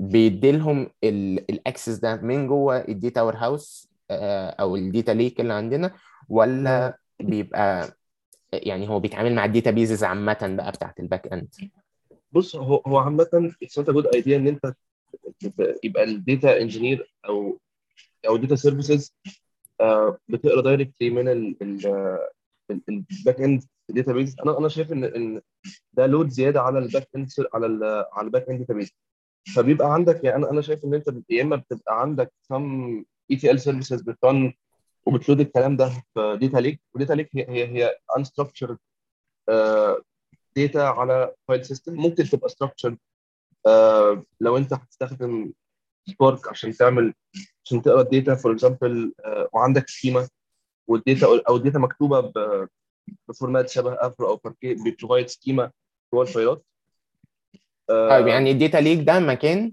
بيديلهم 0.00 0.90
ال 1.04 1.17
access 1.17 1.98
ده 1.98 2.16
من 2.16 2.46
جوه 2.46 2.76
ال 2.78 3.22
data 3.22 3.36
warehouse 3.36 3.88
أو 4.60 4.76
ال 4.76 4.83
data 4.83 5.10
lake 5.10 5.40
اللي 5.40 5.52
عندنا 5.52 5.94
ولا 6.28 6.98
بيبقى 7.20 7.92
يعني 8.52 8.88
هو 8.88 9.00
بيتعامل 9.00 9.34
مع 9.34 9.44
ال 9.44 9.70
databases 9.70 10.04
عامة 10.04 10.38
بقى 10.42 10.72
بتاعت 10.72 11.00
ال 11.00 11.26
backend؟ 11.26 11.48
بص 12.32 12.56
هو 12.56 12.82
هو 12.86 12.98
عامة 12.98 13.52
it's 13.62 13.78
not 13.78 13.90
good 13.90 14.06
idea 14.06 14.36
إن 14.36 14.48
أنت 14.48 14.74
يبقى 15.84 16.04
ال 16.04 16.15
data 16.15 16.60
engineer 16.60 17.14
أو 17.28 17.58
أو 18.28 18.36
data 18.36 18.56
services 18.56 19.14
بتقرا 20.28 20.62
directly 20.62 21.10
من 21.10 21.28
ال 22.70 22.79
backend 22.79 23.40
database 23.40 24.36
أنا 24.44 24.58
أنا 24.58 24.68
شايف 24.68 24.92
إن 24.92 25.04
إن 25.04 25.40
ده 25.92 26.06
load 26.06 26.28
زيادة 26.28 26.60
على 26.60 26.78
ال 26.78 27.08
backend 27.16 27.28
على 27.54 27.66
ال 27.66 27.84
على 28.12 28.26
ال 28.26 28.29
backend 28.29 28.48
database 28.48 28.92
فبيبقى 29.56 29.94
عندك 29.94 30.24
يعني 30.24 30.36
أنا 30.36 30.50
أنا 30.50 30.60
شايف 30.60 30.84
إن 30.84 30.94
أنت 30.94 31.08
يا 31.30 31.42
إما 31.42 31.56
بتبقى 31.56 32.00
عندك 32.00 32.32
some 32.42 33.04
ETL 33.30 33.36
services 33.36 33.50
بت 33.50 33.60
run 33.60 34.02
وبت 34.02 34.52
load 35.06 35.40
الكلام 35.40 35.76
ده 35.76 35.88
في 35.88 36.38
data 36.40 36.56
lake 36.58 36.80
و 36.94 36.98
data 36.98 37.12
lake 37.12 37.30
هي 37.36 37.48
هي 37.48 37.66
هي 37.68 37.96
unstructured 38.18 38.76
data 40.56 40.78
على 40.78 41.34
file 41.48 41.64
system 41.64 41.94
ممكن 41.94 42.24
تبقى 42.24 42.48
structured 42.50 42.94
آه، 43.66 44.24
لو 44.40 44.56
أنت 44.56 44.72
هتستخدم 44.72 45.52
سبارك 46.08 46.48
عشان 46.48 46.72
تعمل 46.72 47.14
عشان 47.64 47.82
تقرأ 47.82 48.00
ال 48.00 48.07
data 48.07 48.34
for 48.34 48.52
example 48.52 49.14
وعندك 49.52 49.88
schema 49.88 50.28
وال 50.88 51.01
data 51.01 51.26
أو 51.48 51.56
ال 51.56 51.60
data 51.60 51.78
مكتوبة 51.78 52.32
ب 53.28 53.34
format 53.34 53.68
شبه 53.70 53.92
Avro 53.94 54.28
أو 54.28 54.36
Parquet 54.36 54.74
بي 54.74 54.86
provide 54.86 55.26
schema 55.28 55.70
جوه 56.14 56.22
ال 56.22 56.28
fileات. 56.28 56.64
طيب 57.88 58.26
يعني 58.26 58.50
ال 58.50 58.55
data 58.55 58.76
lake 58.76 59.00
ده 59.06 59.18
مكان 59.18 59.72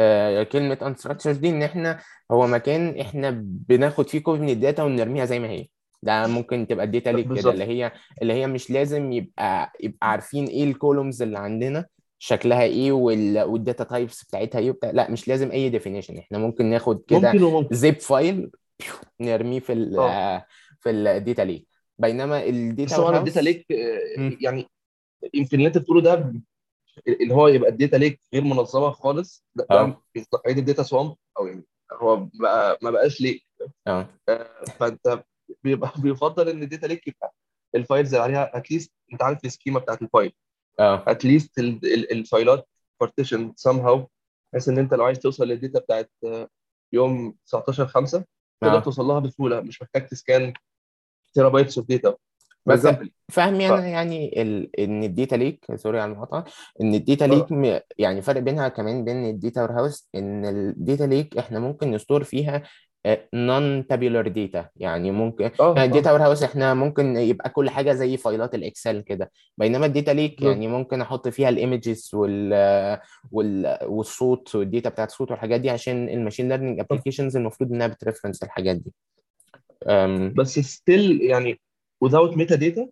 آه 0.00 0.42
كلمة 0.42 0.76
unstructured 0.76 1.28
دي 1.28 1.50
إن 1.50 1.62
إحنا 1.62 2.00
هو 2.30 2.46
مكان 2.46 3.00
إحنا 3.00 3.30
بناخد 3.44 4.08
فيه 4.08 4.18
copy 4.18 4.38
من 4.38 4.48
ال 4.48 4.55
data 4.55 4.82
ونرميها 4.82 5.24
زي 5.24 5.38
ما 5.38 5.48
هي. 5.48 5.66
ده 6.02 6.26
ممكن 6.26 6.66
تبقى 6.66 6.84
ال 6.84 6.89
data 6.89 7.10
lake 7.10 7.32
كده. 7.32 7.50
اللي 7.50 7.64
هي 7.64 7.92
اللي 8.22 8.32
هي 8.32 8.46
مش 8.46 8.70
لازم 8.70 9.12
يبقى 9.12 9.72
يبقى 9.80 10.10
عارفين 10.10 10.46
إيه 10.46 10.64
ال 10.64 10.71
columns 10.71 11.22
اللي 11.22 11.38
عندنا 11.38 11.86
شكلها 12.18 12.62
إيه 12.62 12.92
وال... 12.92 13.42
وال 13.42 13.56
data 13.56 13.84
types 13.84 14.24
بتاعتها 14.24 14.58
إيه 14.58 14.70
وبتاع. 14.70 14.90
لا 14.90 15.10
مش 15.10 15.28
لازم 15.28 15.50
أي 15.50 15.68
definition 15.68 16.18
إحنا 16.18 16.38
ممكن 16.38 16.64
ناخد 16.64 17.02
كده 17.08 17.32
ممكن 17.32 17.42
وممكن. 17.42 17.74
zip 17.74 18.00
file 18.00 18.50
نرميه 19.20 19.60
في 19.60 19.72
ال 19.72 19.98
آه. 19.98 20.46
في 20.80 20.90
ال 20.90 21.00
data 21.00 21.42
lake 21.42 21.66
بينما 21.98 22.40
بس 22.40 22.48
ال 22.48 22.58
data 22.58 22.96
طبعا 22.96 23.10
where 23.10 23.18
ال 23.18 23.22
data 23.22 23.40
lake 23.40 23.66
آه،. 23.72 24.36
يعني 24.40 24.66
يمكن 25.34 25.56
اللي 25.56 25.68
أنت 25.68 25.78
بتقوله 25.78 26.00
ده 26.00 26.32
اللي 27.08 27.34
هو 27.34 27.48
يبقى 27.48 27.70
ال 27.70 27.75
data 27.75 27.96
lake 27.96 28.20
غير 28.34 28.44
منظمة 28.44 28.90
خالص 28.90 29.44
ده, 29.54 29.66
آه. 29.70 30.02
بيستعيد 30.14 30.58
ال 30.58 30.63
data 30.63 30.82
swamp 30.82 31.16
أو 31.38 31.46
يعني 31.46 31.64
هو 31.92 32.28
بقى 32.34 32.78
ما 32.82 32.90
بقاش 32.90 33.20
lake. 33.20 33.46
آه. 33.86 34.08
فأنت 34.78 35.24
بيبقى 35.64 35.92
بيفضل 36.02 36.48
إن 36.48 36.62
ال 36.62 36.67
data 36.67 36.86
lake 36.86 37.08
يبقى 37.08 37.34
ال 37.74 37.81
files 37.81 38.14
اللي 38.14 38.24
عليها 38.24 38.56
at 38.58 38.68
least 38.68 38.92
أنت 39.12 39.22
عارف 39.22 39.44
ال 39.44 39.49
schema 39.49 39.80
بتاعت 39.80 40.02
ال 40.02 40.07
file. 40.07 40.32
آه. 40.80 41.04
at 41.06 41.21
least 41.21 41.58
ال 41.58 41.76
fileات 41.76 42.68
partitioned 43.00 43.52
somehow 43.56 44.08
بحيث 44.52 44.68
إن 44.68 44.78
أنت 44.78 44.94
لو 44.94 45.04
عايز 45.04 45.18
توصل 45.18 45.48
لل 45.48 45.58
data 45.58 45.78
بتاعت 45.78 46.10
آه، 46.24 46.48
يوم 46.92 47.36
19 47.46 47.86
5 47.86 48.24
تقدر 48.60 48.76
آه. 48.76 48.80
توصل 48.80 49.04
لها 49.04 49.18
بسهولة 49.18 49.60
مش 49.60 49.82
محتاج 49.82 50.06
ت 50.06 50.52
scan 51.34 51.48
terabytes 51.48 51.78
of 51.78 51.88
data 51.88 52.16
بس 52.66 52.86
example 52.86 53.10
فاهمي 53.32 53.68
أنا 53.68 53.86
يعني 53.86 54.42
ال... 54.42 54.80
إن 54.80 55.04
ال 55.04 55.10
data 55.10 55.34
lake 55.36 55.66
sorry 55.74 56.00
على 56.00 56.12
المقاطعة 56.12 56.44
إن 56.80 56.94
ال 56.94 57.00
data 57.00 57.24
lake 57.24 57.52
م... 57.52 57.78
يعني 57.98 58.22
فرق 58.22 58.40
بينها 58.40 58.68
كمان 58.68 59.04
بين 59.04 59.24
ال 59.24 59.60
data 59.62 59.72
warehouse 59.72 60.08
إن 60.14 60.44
ال 60.44 60.56
data 60.56 61.04
lake 61.04 61.38
إحنا 61.38 61.58
ممكن 61.60 61.90
ن 61.90 61.96
store 61.96 62.24
فيها 62.24 62.62
non-tabular 63.34 64.28
data 64.28 64.68
يعني 64.76 65.10
ممكن 65.10 65.50
آه 65.60 65.74
يعني 65.76 65.84
ال 65.84 65.89
data 65.89 66.10
آه 66.10 66.12
warehouse 66.12 66.42
إحنا 66.42 66.74
ممكن 66.74 67.16
يبقى 67.16 67.50
كل 67.50 67.70
حاجة 67.70 67.92
زي 67.92 68.16
fileات 68.16 68.54
ال 68.54 68.62
Excel 68.62 69.00
كده. 69.00 69.30
بينما 69.58 69.86
ال 69.86 69.91
data 69.91 70.10
lake 70.10 70.34
بالظبط. 70.40 70.52
يعني 70.52 70.68
ممكن 70.68 71.00
أحط 71.00 71.28
فيها 71.28 71.48
ال 71.48 71.57
images 71.57 72.10
وال... 72.14 72.52
وال... 73.32 73.78
والصوت 73.82 74.54
وال 74.54 74.65
data 74.65 74.88
بتاعت 74.88 75.10
الصوت 75.10 75.30
والحاجات 75.30 75.60
دي 75.60 75.70
عشان 75.70 76.08
ال 76.08 76.13
machine 76.13 76.48
learning 76.48 76.80
صح. 76.80 76.86
applications 76.90 77.36
المفروض 77.36 77.72
إنها 77.72 77.86
بت 77.86 77.96
reference 77.96 78.42
الحاجات 78.42 78.76
دي. 78.76 78.92
أم... 79.88 80.32
بس 80.34 80.58
still 80.58 81.22
يعني 81.22 81.60
without 82.04 82.34
metadata 82.36 82.88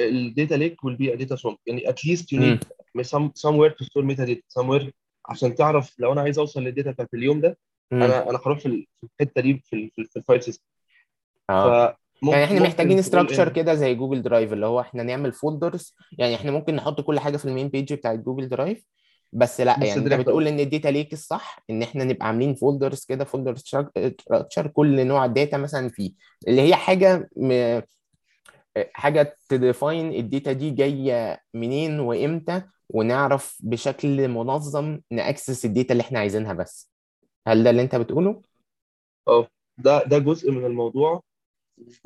ال 0.00 0.11
data 0.11 0.54
lake 0.54 0.76
will 0.86 0.96
be 0.96 1.10
a 1.14 1.16
data 1.24 1.36
swamp. 1.36 1.56
يعني 1.66 1.80
at 1.88 1.98
least 2.06 2.22
you 2.22 2.38
need 2.38 2.60
some, 3.06 3.30
somewhere 3.46 3.70
to 3.70 3.84
store 3.84 4.04
metadata. 4.04 4.42
Somewhere 4.58 4.90
عشان 5.28 5.54
تعرف 5.54 5.94
لو 5.98 6.12
أنا 6.12 6.20
عايز 6.20 6.38
أوصل 6.38 6.62
لل 6.62 6.71
data 6.71 6.90
بتاعت 6.90 7.14
اليوم 7.14 7.40
ده 7.40 7.58
مم. 7.92 8.02
أنا 8.02 8.30
أنا 8.30 8.38
هروح 8.46 8.58
في 8.58 8.66
ال- 8.66 8.86
في 9.00 9.06
الحتة 9.20 9.40
دي 9.40 9.62
في 9.64 9.90
في 9.94 10.00
ال- 10.02 10.06
في 10.06 10.16
ال 10.16 10.21
file 10.21 10.42
system 10.42 10.64
آه. 11.50 11.96
يعني 12.22 12.44
إحنا 12.44 12.60
محتاجين 12.60 12.96
ممكن 12.96 13.10
تقول 13.10 13.26
structure 13.26 13.52
كده 13.52 13.74
زي 13.74 13.94
جوجل 13.94 14.22
درايف 14.22 14.52
اللي 14.52 14.66
هو 14.66 14.80
إحنا 14.80 15.02
نعمل 15.02 15.32
folders 15.32 15.94
يعني 16.18 16.34
إحنا 16.34 16.50
ممكن 16.50 16.76
نحط 16.76 17.00
كل 17.00 17.20
حاجة 17.20 17.36
في 17.36 17.44
ال 17.44 17.49
main 17.49 17.68
page 17.68 17.92
بتاعت 17.92 18.18
جوجل 18.18 18.48
درايف 18.48 18.84
بس 19.32 19.60
لأ 19.60 19.78
بس 19.78 19.86
يعني 19.86 20.00
أنت 20.00 20.12
بتقول 20.14 20.48
إن 20.48 20.60
ال 20.60 20.66
data 20.66 20.88
lake 20.88 21.12
الصح 21.12 21.58
إن 21.70 21.82
إحنا 21.82 22.04
نبقى 22.04 22.26
عاملين 22.26 22.54
folders 22.54 23.04
كده 23.04 23.24
folder 23.24 23.56
structure 23.56 24.66
كل 24.66 25.06
نوع 25.06 25.26
data 25.26 25.56
مثلا 25.56 25.88
فيه. 25.88 26.12
اللي 26.48 26.62
هي 26.62 26.74
حاجة 26.76 27.28
م... 27.36 27.80
حاجة 28.92 29.36
ت 29.48 29.57
define 29.57 30.12
ال 30.12 30.20
data 30.20 30.52
دي 30.52 30.70
جاية 30.70 31.40
منين 31.54 32.00
وإمتى 32.00 32.62
ونعرف 32.88 33.58
بشكل 33.60 34.28
منظم 34.28 35.00
ن 35.10 35.18
access 35.18 35.64
ال 35.64 35.70
data 35.70 35.92
اللي 35.92 36.00
إحنا 36.02 36.18
عايزينها 36.18 36.52
بس. 36.52 36.90
هل 37.46 37.64
ده 37.64 37.70
اللي 37.70 37.82
أنت 37.82 37.96
بتقوله؟ 37.96 38.42
آه 39.28 39.48
ده 39.78 40.04
ده 40.04 40.18
جزء 40.18 40.50
من 40.50 40.64
الموضوع. 40.64 41.22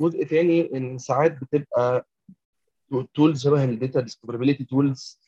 جزء 0.01 0.23
تاني 0.23 0.77
إن 0.77 0.97
ساعات 0.97 1.37
بتبقى 1.41 2.05
tools 3.13 3.43
شبه 3.43 3.63
ال 3.63 3.70
data 3.70 3.99
discoverability 4.01 4.63
tools 4.63 5.19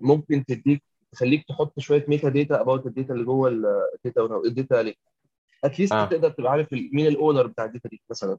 ممكن 0.00 0.44
تديك 0.44 0.82
تخليك 1.12 1.44
تحط 1.48 1.80
شوية 1.80 2.04
metadata 2.08 2.28
about 2.28 2.60
ال 2.60 2.86
data 2.86 3.12
اللي 3.14 3.24
جوه 3.24 3.48
ال 3.48 3.66
data 3.66 4.40
ال 4.46 4.53
data 4.53 4.82
lake 4.82 4.98
at 5.64 5.72
least 5.72 5.92
آه. 5.92 6.04
تقدر 6.04 6.30
تبقى 6.30 6.52
عارف 6.52 6.68
مين 6.72 7.06
ال 7.06 7.13
owner 7.13 7.46
بتاع 7.46 7.64
ال 7.64 7.69
data 7.69 7.88
دي 7.88 8.02
مثلا. 8.10 8.38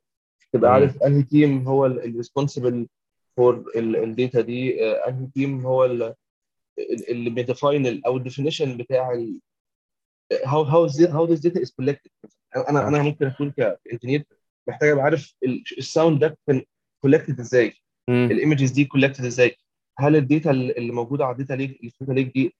تبقى 0.53 0.71
عارف 0.73 1.03
أنهي 1.03 1.23
team 1.23 1.67
هو 1.67 1.85
ال 1.85 1.94
responsible 1.94 2.87
for 3.37 3.65
ال 3.77 3.90
data 3.90 4.41
دي 4.41 4.85
آه، 4.85 5.07
أنهي 5.09 5.27
team 5.35 5.65
هو 5.65 5.85
ال- 5.85 6.03
ال- 6.79 7.09
اللي 7.09 7.29
بي 7.29 7.47
define 7.47 8.01
أو 8.05 8.17
ال 8.17 8.23
definition 8.23 8.77
بتاع 8.77 9.15
is 10.33 10.99
it- 10.99 11.11
how 11.11 11.25
this 11.29 11.39
data 11.41 11.59
is 11.59 11.71
collected. 11.81 12.11
أنا 12.69 12.87
أنا 12.87 13.03
ممكن 13.03 13.25
أكون 13.25 13.51
ك 13.51 13.59
engineer 13.59 14.23
محتاج 14.67 14.89
أبقى 14.89 15.03
عارف 15.03 15.35
ال- 15.43 15.63
ال 15.77 15.84
sound 15.84 16.19
ده 16.19 16.37
كان 16.47 16.61
collected 17.07 17.39
إزاي. 17.39 17.73
ال 18.09 18.18
images 18.18 18.71
دي 18.71 18.85
collected 18.97 19.25
إزاي. 19.25 19.55
هل 19.99 20.15
ال 20.15 20.23
data 20.23 20.51
اللي 20.51 20.91
موجودة 20.91 21.25
على 21.25 21.33
ال 21.33 21.37
data 21.37 21.53
lake 21.53 21.79
ال 21.83 21.89
data 21.89 22.11
lake 22.11 22.33
دي 22.33 22.55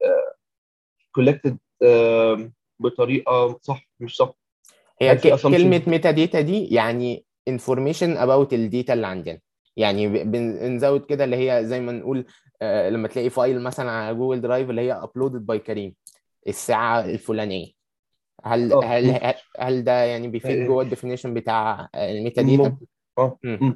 collected 1.20 1.56
آه، 1.84 2.52
بطريقة 2.80 3.60
صح 3.62 3.90
مش 4.00 4.16
صح؟ 4.16 4.34
هي 5.02 5.12
هل 5.12 5.20
في 5.20 5.30
ك- 5.32 5.42
كلمة 5.42 5.80
assumptions 5.80 5.88
metadata 5.88 6.42
دي 6.42 6.66
يعني 6.66 7.26
information 7.50 8.18
about 8.18 8.54
ال 8.54 8.62
data 8.62 8.94
اللي 8.94 9.08
عندنا. 9.08 9.40
يعني 9.78 10.24
بنزود 10.24 11.06
كده 11.06 11.24
اللي 11.24 11.52
هي 11.52 11.66
زي 11.66 11.80
ما 11.80 11.92
نقول 11.92 12.26
آه، 12.62 12.90
لما 12.90 13.08
تلاقي 13.08 13.30
file 13.30 13.62
مثلا 13.62 13.92
على 13.92 14.16
جوجل 14.16 14.42
درايف 14.42 14.70
اللي 14.70 14.82
هي 14.82 15.02
uploaded 15.02 15.54
by 15.54 15.58
كريم 15.58 15.96
الساعة 16.48 17.06
الفلانية. 17.06 17.68
هل 18.44 18.74
آه 18.74 18.84
هل 18.84 19.34
هل 19.60 19.84
ده 19.84 20.04
يعني 20.04 20.28
بيفيد 20.28 20.60
آه، 20.60 20.68
جوه 20.68 20.84
ال 20.84 20.88
definition 20.88 21.34
بتاع 21.34 21.90
آه، 21.96 22.12
ال 22.12 22.42
metadata؟ 22.42 22.64
ممكن 22.64 22.86
آه. 23.18 23.76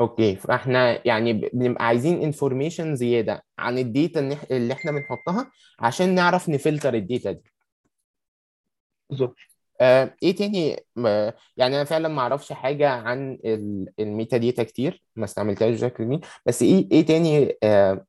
okay. 0.00 0.36
فاحنا 0.36 1.06
يعني 1.06 1.32
بنبقى 1.32 1.86
عايزين 1.86 2.22
information 2.22 2.96
زيادة 2.96 3.44
عن 3.58 3.78
ال 3.78 3.90
data 3.90 4.38
اللي 4.50 4.72
إحنا 4.72 4.92
بنحطها 4.92 5.50
عشان 5.78 6.14
نعرف 6.14 6.48
ن 6.48 6.55
filter 6.55 6.94
ال 6.94 7.02
data 7.02 7.32
دي. 7.32 7.52
بالظبط. 9.10 9.36
آه، 9.82 10.14
إيه 10.22 10.36
تاني؟ 10.36 10.76
يعني 11.56 11.76
أنا 11.76 11.84
فعلا 11.84 12.08
ما 12.08 12.20
أعرفش 12.22 12.52
حاجة 12.52 12.88
عن 12.90 13.38
ال- 13.44 13.88
ال 14.00 14.36
metadata 14.36 14.62
كتير 14.62 15.02
ما 15.16 15.24
استعملتهاش 15.24 15.74
بشكل 15.74 16.04
كبير. 16.04 16.20
بس 16.46 16.62
إيه 16.62 16.88
إيه 16.92 17.06
تاني 17.06 17.56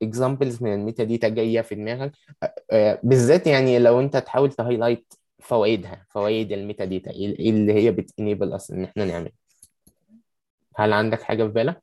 examples 0.02 0.62
من 0.62 0.74
ال 0.74 1.04
metadata 1.04 1.28
جاية 1.28 1.60
في 1.60 1.74
دماغك؟ 1.74 2.12
آه، 2.42 2.54
آه، 2.72 3.00
بالذات 3.02 3.46
يعني 3.46 3.78
لو 3.78 4.00
انت 4.00 4.16
تحاول 4.16 4.52
ت 4.52 4.58
highlight 4.58 5.14
فوائدها 5.40 6.06
فوائد 6.10 6.52
ال 6.52 6.84
metadata 6.84 7.10
إيه 7.10 7.38
إيه 7.38 7.50
اللي 7.50 7.72
هي 7.74 7.90
بت 7.90 8.06
enable 8.06 8.56
أصلا 8.56 8.76
إن 8.78 8.84
إحنا 8.84 9.04
نعمل 9.04 9.32
هل 10.76 10.92
عندك 10.92 11.22
حاجة 11.22 11.42
في 11.44 11.48
بالك؟ 11.50 11.82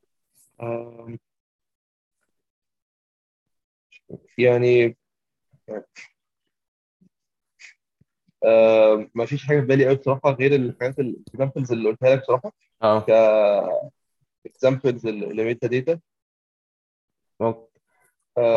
يعني 4.38 4.96
آم، 8.46 9.10
ما 9.14 9.26
فيش 9.26 9.46
حاجة 9.46 9.60
في 9.60 9.66
بالي 9.66 9.86
قوي 9.86 9.94
بصراحة 9.96 10.30
غير 10.32 10.54
الحاجات 10.54 10.98
ال 10.98 11.06
examples 11.06 11.72
اللي 11.72 11.88
قلتها 11.88 12.14
لك 12.16 12.22
بصراحة. 12.22 12.52
آه. 12.82 13.06
ك 14.44 14.50
examples 14.50 15.00
ل 15.00 15.06
metadata 15.06 16.00
آه 17.40 17.68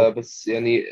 أوك- 0.09 0.17
بس 0.17 0.47
يعني 0.47 0.85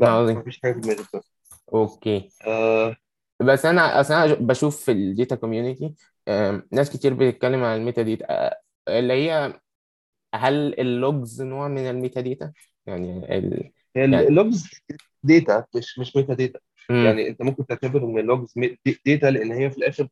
لا 0.00 0.22
ما 0.22 0.42
فيش 0.42 0.60
حاجة 0.62 0.72
في 0.72 0.80
دماغي 0.80 1.02
بصراحة. 1.02 1.26
okay. 1.74 2.28
آه. 2.46 2.96
بس 3.40 3.66
أنا 3.66 4.00
أصلا 4.00 4.24
أنا 4.24 4.34
بشوف 4.34 4.84
في 4.84 4.92
ال 4.92 5.01
data 5.01 5.36
community 5.36 5.94
ناس 6.72 6.90
كتير 6.90 7.14
بتتكلم 7.14 7.64
عن 7.64 7.76
ال 7.78 8.02
metadata 8.02 8.26
آه، 8.30 8.60
اللي 8.88 9.12
هي 9.12 9.60
هل 10.34 10.80
ال 10.80 10.92
logs 10.92 11.42
نوع 11.42 11.68
من 11.68 11.90
ال 11.90 12.20
metadata؟ 12.20 12.52
يعني 12.86 13.38
ال... 13.38 13.72
هي 13.96 14.00
يعني 14.02 14.28
ال 14.28 14.36
logs 14.36 14.70
data 15.22 15.66
مش 15.76 15.98
مش 15.98 16.16
metadata 16.16 16.60
يعني 17.04 17.28
انت 17.28 17.42
ممكن 17.42 17.66
تعتبر 17.66 18.04
ان 18.04 18.18
ال 18.18 18.25
logs 18.25 18.54
data 19.06 19.26
لأن 19.26 19.52
هي 19.52 19.70
في 19.70 19.78
الآخر 19.78 20.08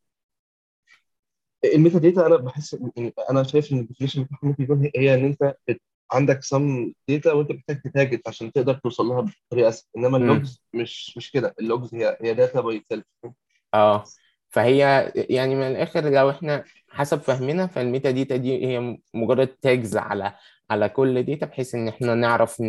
ال 1.74 1.98
metadata 1.98 2.26
أنا 2.26 2.36
بحس 2.36 2.74
إن- 2.74 3.10
أنا 3.30 3.42
شايف 3.42 3.72
إن 3.72 3.78
ال 3.78 3.82
definition 3.82 4.22
بتاعها 4.24 4.40
ممكن 4.42 4.62
يكون 4.64 4.90
هي 4.96 5.14
إن 5.14 5.24
أنت 5.24 5.56
عندك 6.12 6.42
سم 6.42 6.92
داتا 7.08 7.32
وأنت 7.32 7.52
محتاج 7.52 7.80
ت 7.82 7.90
tag 7.90 8.13
it 8.13 8.28
عشان 8.28 8.52
تقدر 8.52 8.74
توصل 8.74 9.06
لها 9.06 9.20
بطريقة 9.50 9.68
أسهل. 9.68 9.86
إنما 9.96 10.16
ال 10.16 10.26
logs 10.26 10.62
مش 10.74 11.14
مش 11.16 11.30
كده. 11.30 11.54
ال 11.60 11.67
logs 11.67 11.94
هي 11.94 12.18
هي 12.22 12.34
data 12.34 12.60
by 12.60 12.82
itself 12.88 13.04
آه. 13.74 14.04
فهي 14.48 15.12
يعني 15.16 15.54
من 15.54 15.62
الآخر 15.62 16.10
لو 16.10 16.30
إحنا 16.30 16.64
حسب 16.88 17.18
فهمنا 17.20 17.66
فال 17.66 18.10
metadata 18.10 18.36
دي 18.36 18.66
هي 18.66 18.98
مجرد 19.14 19.48
tags 19.48 19.96
على 19.96 20.34
على 20.70 20.88
كل 20.88 21.22
data 21.22 21.46
بحيث 21.46 21.74
إن 21.74 21.88
إحنا 21.88 22.14
نعرف 22.14 22.60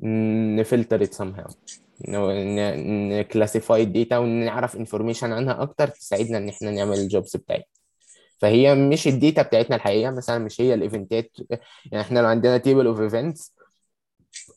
ن 0.00 0.15
filter 0.15 1.02
it 1.02 1.14
somehow. 1.14 1.52
ن 2.08 2.27
classify 2.27 3.82
ال 3.82 3.89
data 3.89 4.18
ونعرف 4.18 4.76
information 4.76 5.32
عنها 5.32 5.62
أكتر 5.62 5.88
تساعدنا 5.88 6.38
إن 6.38 6.48
إحنا 6.48 6.70
نعمل 6.70 6.98
ال 6.98 7.06
jobs 7.06 7.36
بتاعتنا. 7.36 7.64
فهي 8.38 8.74
مش 8.74 9.08
ال 9.08 9.15
data 9.15 9.42
بتاعتنا 9.42 9.76
الحقيقية 9.76 10.10
مثلا 10.10 10.38
مش 10.38 10.60
هي 10.60 10.74
ال 10.74 10.82
eventات 10.82 11.30
يعني 11.92 12.00
إحنا 12.04 12.20
لو 12.20 12.26
عندنا 12.26 12.58
table 12.58 12.86
of 12.86 13.00
events 13.00 13.54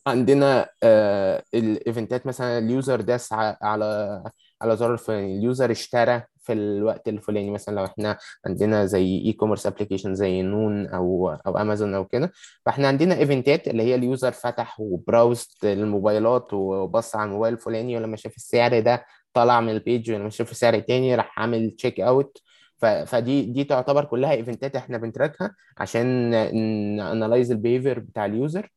عندنا 0.10 0.70
آه 0.84 1.44
ال 1.54 1.64
eventات 1.64 2.28
مثلا 2.28 2.58
ال 2.58 2.66
user 2.66 3.02
داس 3.02 3.34
على 3.34 4.24
على 4.62 4.76
زرار 4.78 4.94
الفلاني 4.94 5.38
ال 5.38 5.44
user 5.44 5.72
اشترى 5.72 6.24
في 6.42 6.54
الوقت 6.54 7.08
الفلاني 7.08 7.52
مثلا 7.52 7.76
لو 7.76 7.86
إحنا 7.86 8.18
عندنا 8.46 8.86
زي 8.86 9.22
e-commerce 9.26 9.68
application 9.68 10.16
زي 10.16 10.42
نون 10.42 10.88
أو 10.88 11.30
أو 11.48 11.58
أمازون 11.58 11.96
أو 11.96 12.06
كده 12.06 12.32
فإحنا 12.66 12.88
عندنا 12.88 13.18
eventات 13.18 13.68
اللي 13.68 13.84
هي 13.84 13.96
ال 13.96 14.03
user 14.03 14.32
فتح 14.32 14.80
و 14.80 14.90
browsed 14.90 15.66
الموبايلات 15.66 16.54
وبص 16.54 17.16
على 17.16 17.28
الموبايل 17.28 17.54
الفلاني 17.54 17.98
ولما 17.98 18.18
شاف 18.18 18.36
السعر 18.36 18.80
ده 18.80 19.06
طلع 19.34 19.62
من 19.62 19.70
ال 19.70 19.78
page 19.78 20.12
ولما 20.12 20.30
شاف 20.30 20.56
سعر 20.58 20.80
تاني 20.80 21.16
راح 21.16 21.40
عامل 21.40 21.72
checkout 21.72 22.38
فدي 23.06 23.42
دي 23.46 23.64
تعتبر 23.64 24.06
كلها 24.06 24.32
eventات 24.32 24.76
إحنا 24.76 24.98
بن 24.98 25.12
trackها 25.12 25.56
عشان 25.78 26.08
ن 26.98 27.04
analyze 27.04 27.52
ال 27.52 27.57
behavior 27.57 28.00
بتاع 28.00 28.26
ال 28.26 28.33
user. 28.33 28.70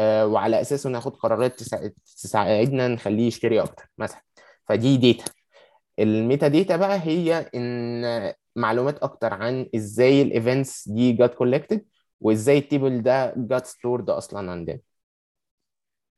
وعلى 0.00 0.60
اساسه 0.60 0.90
ناخد 0.90 1.16
قرارات 1.16 1.58
تسا- 1.62 1.92
تساعدنا 2.16 2.88
نخليه 2.88 3.26
يشتري 3.26 3.60
أكتر 3.60 3.84
مثلا. 3.98 4.22
فدي 4.68 4.96
data 4.96 5.32
ال 5.98 6.48
metadata 6.48 6.76
بقى 6.76 7.00
هي 7.04 7.50
إن 7.54 8.32
معلومات 8.56 8.98
أكتر 8.98 9.34
عن 9.34 9.66
إزاي 9.76 10.22
ال 10.22 10.31
events 10.31 10.88
دي 10.88 11.12
جت 11.12 11.34
collected 11.34 11.84
وإزاي 12.20 12.58
ال 12.58 12.65
table 12.65 13.02
ده 13.02 13.34
جت 13.36 13.66
stored 13.66 14.10
أصلا 14.10 14.50
عندنا. 14.50 14.78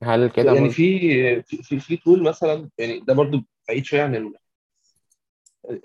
هل 0.03 0.31
كده 0.31 0.53
يعني 0.55 0.71
في 0.71 1.43
في 1.43 1.81
في, 1.81 1.97
tool 1.97 2.23
مثلا 2.23 2.69
يعني 2.79 3.01
ده 3.01 3.15
برضو 3.15 3.43
بعيد 3.69 3.85
شوية 3.85 4.03
عن 4.03 4.15
ال- 4.17 4.35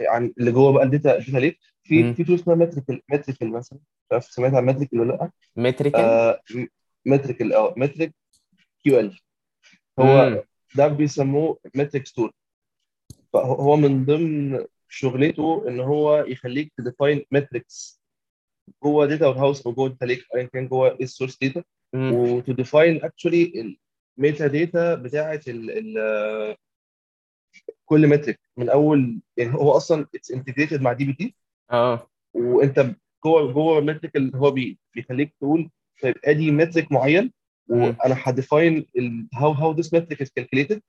عن 0.02 0.34
اللي 0.40 0.52
جوه 0.52 0.72
بقى 0.72 0.84
ال 0.84 0.91
data 0.91 1.18
ال 1.18 1.22
data 1.22 1.38
lake 1.38 1.60
في 1.84 2.14
في 2.14 2.24
tool 2.24 2.36
اسمها 2.36 2.56
MetriQL 2.56 3.02
MetriQL 3.12 3.52
مثلا. 3.52 3.80
مش 3.80 4.12
عارف 4.12 4.26
سمعت 4.26 4.54
عن 4.54 4.66
MetriQL 4.66 5.00
ولا 5.00 5.12
لأ؟ 5.14 5.32
MetriQL 5.56 6.00
آه 6.02 6.40
MetriQL 7.08 7.54
آه 7.54 7.74
metric 7.78 8.14
QL 8.84 9.20
هو 10.00 10.44
ده 10.76 10.88
بيسموه 10.88 11.60
metric 11.76 12.08
store 12.08 12.32
فهو 13.34 13.54
هو 13.54 13.76
من 13.76 14.06
ضمن 14.06 14.66
شغلته 14.90 15.68
إن 15.68 15.80
هو 15.80 16.26
يخليك 16.28 16.74
ت 16.78 16.85
define 16.85 17.26
metrics 17.32 18.02
جوه 18.84 19.06
data 19.06 19.26
house 19.26 19.68
أو 19.68 19.74
جوه 19.74 19.90
data 19.90 20.06
lake 20.06 20.26
ايا 20.36 20.44
كان 20.44 20.68
جوه 20.68 20.92
إيه 20.92 21.04
ال 21.04 21.09
source 21.09 21.38
data 21.42 21.64
وت 21.96 22.23
define 22.23 23.04
actually 23.04 23.68
ال 23.68 23.76
metadata 24.18 24.96
بتاعه 24.96 25.42
ال 25.48 25.98
ال 25.98 26.58
كل 27.86 28.08
metric 28.08 28.40
من 28.58 28.70
اول 28.70 29.22
يعني 29.38 29.54
هو 29.54 29.72
أصلا 29.72 30.08
it's 30.16 30.32
integrated 30.32 30.82
مع 30.82 30.94
dbt 30.94 31.36
آه. 31.72 32.10
وأنت 32.34 32.96
جوه 33.24 33.52
جوه 33.54 33.80
ال 33.80 33.85
metric 33.85 34.16
اللي 34.16 34.38
هو 34.38 34.52
بي 34.52 34.80
بيخليك 34.96 35.34
تقول 35.40 35.70
طيب 36.04 36.16
ادي 36.26 36.52
metric 36.52 36.92
معين 36.92 37.32
وأنا 37.70 38.16
ه 38.24 38.33
define 38.33 38.86
how 39.34 39.52
how 39.52 39.72
this 39.72 39.94
metric 39.94 40.22
is 40.22 40.30
calculated 40.36 40.82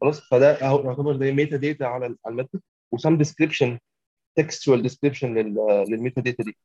خلاص 0.00 0.20
فده 0.20 0.58
يعتبر 0.58 1.16
زي 1.18 1.32
metadata 1.32 1.84
على 1.84 2.06
ال- 2.06 2.16
على 2.26 2.32
ال 2.32 2.36
metric 2.36 2.62
و 2.92 2.97
some 2.97 3.18
description 3.18 3.78
textual 4.38 4.82
description 4.82 5.26
لل 5.26 5.34
metadata 5.88 6.42
دي. 6.44 6.56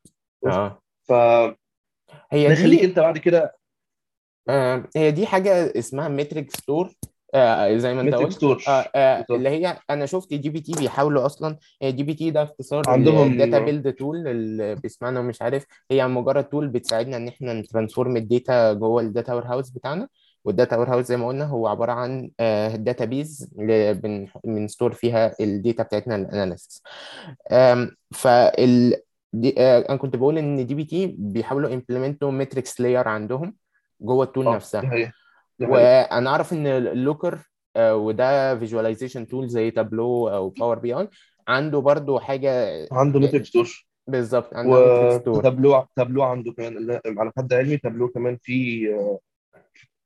آه. 0.45 0.81
فده 1.03 1.57
هي 2.31 2.47
دي 2.55 2.85
أنت 2.85 2.99
بعد 2.99 3.17
كده 3.17 3.55
آه. 4.49 4.89
هي 4.95 5.11
دي 5.11 5.25
حاجة 5.27 5.51
اسمها 5.79 6.07
metric 6.07 6.51
store 6.51 6.93
آه 7.33 7.77
زي 7.77 7.93
ما 7.93 8.01
انت 8.01 8.13
قلت. 8.15 8.43
آه 8.67 8.71
آه 8.95 9.25
اللي 9.35 9.49
هي 9.49 9.77
أنا 9.89 10.05
شفت 10.05 10.33
dbt 10.33 10.71
بيحاولوا 10.79 11.25
أصلا 11.25 11.57
هي 11.81 11.91
dbt 11.91 12.31
ده 12.31 12.43
اختصار 12.43 12.83
عندهم 12.89 13.33
ل 13.33 13.38
data 13.38 13.59
build 13.65 13.93
tool 13.93 14.27
اللي 14.27 14.75
بيسمعنا 14.75 15.19
ومش 15.19 15.41
عارف 15.41 15.65
هي 15.91 16.07
مجرد 16.07 16.43
tool 16.43 16.67
بتساعدنا 16.67 17.17
ان 17.17 17.27
إحنا 17.27 17.53
ن 17.53 17.60
transform 17.60 18.17
ال 18.17 18.28
data 18.28 18.73
جوه 18.73 19.01
ال 19.01 19.33
data 19.33 19.43
warehouse 19.45 19.69
بتاعنا. 19.69 20.07
وال 20.45 20.77
data 20.77 20.89
warehouse 20.89 21.05
زي 21.05 21.17
ما 21.17 21.27
قلنا 21.27 21.45
هو 21.45 21.67
عبارة 21.67 21.91
عن 21.91 22.29
database 22.83 23.05
بن 23.05 23.49
store 24.43 24.93
فيها 24.93 25.35
ال 25.39 25.48
data 25.48 25.83
بتاعتنا 25.83 26.15
ال 26.15 26.23
analysis 26.23 26.83
فال 28.11 28.93
آه 29.57 29.79
أنا 29.89 29.97
كنت 29.97 30.15
بقول 30.15 30.37
إن 30.37 30.65
dbt 30.65 31.15
بيحاولوا 31.19 31.73
ي 31.73 31.79
implement 31.79 32.31
وا 32.31 32.37
metrics 32.38 32.81
layer 32.81 33.07
عندهم 33.07 33.55
جوه 34.01 34.25
ال 34.25 34.29
tool 34.29 34.45
نفسها. 34.55 34.81
وأنا 35.59 36.29
أعرف 36.29 36.53
إن 36.53 36.67
Looker 36.67 37.39
آه، 37.75 37.95
وده 37.95 38.59
visualization 38.59 39.27
tool 39.27 39.47
زي 39.49 39.71
تابلو 39.71 40.29
أو 40.29 40.49
Power 40.49 40.79
BI 40.79 41.07
عنده 41.47 41.79
برضو 41.79 42.19
حاجة 42.19 42.87
عنده 42.91 43.19
يعني 43.19 43.43
store 43.43 43.87
بالظبط 44.07 44.53
عندها 44.53 44.79
metric 44.79 45.21
store 45.21 45.37
و 45.37 45.43
Tableau 45.43 45.85
Tableau 45.95 46.23
عنده 46.23 46.51
كمان 46.51 46.99
على 47.05 47.31
حد 47.37 47.53
علمي 47.53 47.77
تابلو 47.77 48.07
كمان 48.07 48.37
في 48.41 48.87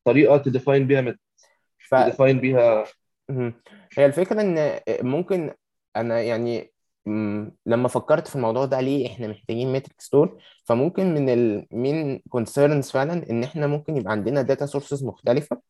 طريقة 0.06 0.38
ت 0.38 0.45
define 0.45 0.88
بيها 0.88 1.02
met... 1.02 1.20
ف 1.78 1.96
ت 1.96 2.02
define 2.02 2.40
بيها. 2.40 2.86
هي 3.98 4.06
الفكرة 4.06 4.42
إن 4.42 4.80
ممكن 5.02 5.54
أنا 5.96 6.22
يعني 6.22 6.71
لما 7.66 7.88
فكرت 7.88 8.28
في 8.28 8.36
الموضوع 8.36 8.66
ده 8.66 8.80
ليه 8.82 9.08
إحنا 9.08 9.28
محتاجين 9.28 9.74
metric 9.74 10.02
store 10.02 10.38
فممكن 10.66 11.14
من 11.14 11.30
ال 11.30 11.48
main 11.48 12.22
concerns 12.30 12.90
فعلا 12.92 13.30
إن 13.30 13.44
إحنا 13.44 13.68
ممكن 13.68 13.98
يبقى 13.98 14.12
عندنا 14.12 14.42
data 14.42 14.66
sources 14.66 15.04
مختلفة 15.04 15.62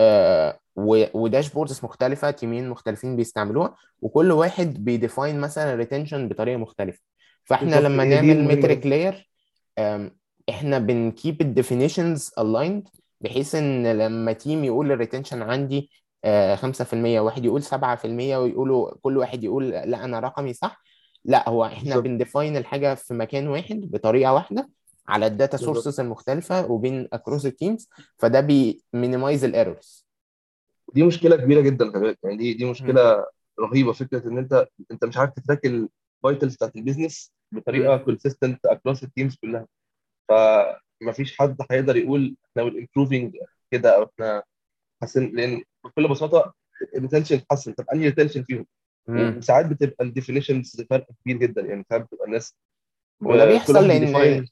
آه، 0.00 0.58
و 1.14 1.20
dashboards 1.20 1.80
مختلفة 1.84 2.30
team 2.30 2.55
ين 2.55 2.68
مختلفين 2.68 3.16
بيستعملوها 3.16 3.76
وكل 4.00 4.32
واحد 4.32 4.84
بي 4.84 4.98
define 4.98 5.40
مثلا 5.40 5.74
retention 5.74 6.28
بطريقة 6.28 6.56
مختلفة. 6.56 7.00
فاحنا 7.44 7.80
لما 7.80 8.04
نعمل 8.04 8.44
metric 8.44 8.86
layer 8.86 9.30
إحنا 10.48 10.78
بن 10.78 10.99
keep 10.99 11.40
ال 11.40 11.47
definitions 11.47 12.30
aligned 12.40 12.90
بحيث 13.20 13.54
إن 13.54 13.86
لما 13.98 14.32
team 14.32 14.64
يقول 14.64 14.92
ال 14.92 14.97
retention 14.97 15.42
عندي 15.42 15.90
5% 16.24 17.20
واحد 17.20 17.44
يقول 17.44 17.62
7% 17.62 18.36
ويقولوا 18.36 18.90
كل 19.02 19.16
واحد 19.16 19.44
يقول 19.44 19.68
لا 19.68 20.04
أنا 20.04 20.20
رقمي 20.20 20.52
صح. 20.52 20.82
لا 21.24 21.48
هو 21.48 21.64
إحنا 21.64 21.82
بالظبط. 21.82 22.04
بن 22.04 22.17
define 22.17 22.56
الحاجة 22.56 22.94
في 22.94 23.14
مكان 23.14 23.48
واحد 23.48 23.80
بطريقة 23.90 24.32
واحدة 24.34 24.68
على 25.08 25.26
ال 25.26 25.32
data 25.32 25.56
sources 25.56 26.00
المختلفة 26.00 26.70
وبين 26.70 27.08
across 27.12 27.46
ال 27.46 27.53
teams 27.53 27.88
فده 28.18 28.40
بي 28.40 28.61
minimize 28.61 29.44
ال 29.44 29.53
errors 29.53 30.06
دي 30.94 31.02
مشكلة 31.02 31.36
كبيرة 31.36 31.60
جدا 31.60 31.90
بالك. 31.90 32.18
يعني 32.24 32.36
دي 32.36 32.54
دي 32.54 32.64
مشكلة 32.70 33.26
رهيبة 33.60 33.92
فكرة 33.92 34.28
إن 34.28 34.38
أنت 34.38 34.66
أنت 34.90 35.04
مش 35.04 35.16
عارف 35.16 35.30
ت 35.32 35.38
track 35.38 35.66
ال 35.66 35.79
vitals 35.79 36.54
بتاعت 36.54 36.76
ال 36.76 36.82
business 36.82 37.32
بطريقة 37.52 37.96
consistent 37.96 38.66
across 38.66 39.02
ال 39.04 39.09
teams 39.09 39.36
كلها. 39.36 39.66
فما 40.28 41.12
فيش 41.12 41.38
حد 41.38 41.56
هيقدر 41.70 41.96
يقول 41.96 42.36
إحنا 42.50 42.62
improving 42.62 43.36
كده 43.70 43.96
أو 43.96 44.02
إحنا 44.04 44.42
حاسين 45.00 45.36
لأن 45.36 45.62
بكل 45.86 46.08
بساطة 46.08 46.54
ال 46.96 47.00
retention 47.00 47.36
اتحسن 47.36 47.72
طب 47.72 47.84
أنهي 47.92 48.04
retention 48.06 48.42
فيهم؟ 48.42 48.66
وساعات 49.08 49.66
بتبقى 49.66 50.04
ال 50.04 50.11
definitions 50.11 50.86
فرق 50.90 51.06
كبير 51.24 51.36
جدا. 51.36 51.62
يعني 51.62 51.84
ساعات 51.90 52.02
بتبقى 52.02 52.26
الناس 52.26 52.56
وده 53.20 53.44
كل 53.44 53.52
بيحصل 53.52 53.88
لأن 53.88 54.46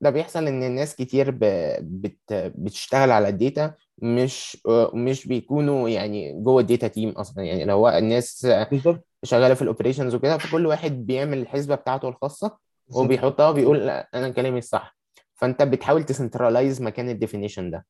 ده 0.00 0.10
بيحصل 0.10 0.46
إن 0.46 0.62
الناس 0.62 0.96
كتير 0.96 1.30
ب... 1.30 1.38
بت... 1.80 2.32
بتشتغل 2.32 3.10
على 3.10 3.28
ال 3.28 3.37
data 3.37 3.74
مش 3.98 4.58
مش 4.94 5.26
بيكونوا 5.26 5.88
يعني 5.88 6.42
جوه 6.42 6.60
ال 6.60 6.66
data 6.66 6.88
team 6.88 7.08
أصلا. 7.10 7.44
يعني 7.44 7.64
لو 7.64 7.88
الناس 7.88 8.46
بالظبط. 8.70 9.06
شغالة 9.24 9.54
في 9.54 9.62
ال 9.62 9.67
operations 9.67 10.14
وكده 10.14 10.38
فكل 10.38 10.66
واحد 10.66 11.06
بيعمل 11.06 11.38
الحسبة 11.38 11.74
بتاعته 11.74 12.08
الخاصة 12.08 12.58
وبيحطها 12.88 13.48
وبيقول 13.48 13.88
أنا 13.88 14.28
كلامي 14.28 14.58
الصح. 14.58 14.96
فأنت 15.34 15.62
بتحاول 15.62 16.04
ت 16.04 16.11
centralize 16.11 16.82
مكان 16.82 17.08
ال 17.08 17.14
definition 17.14 17.70
ده. 17.70 17.86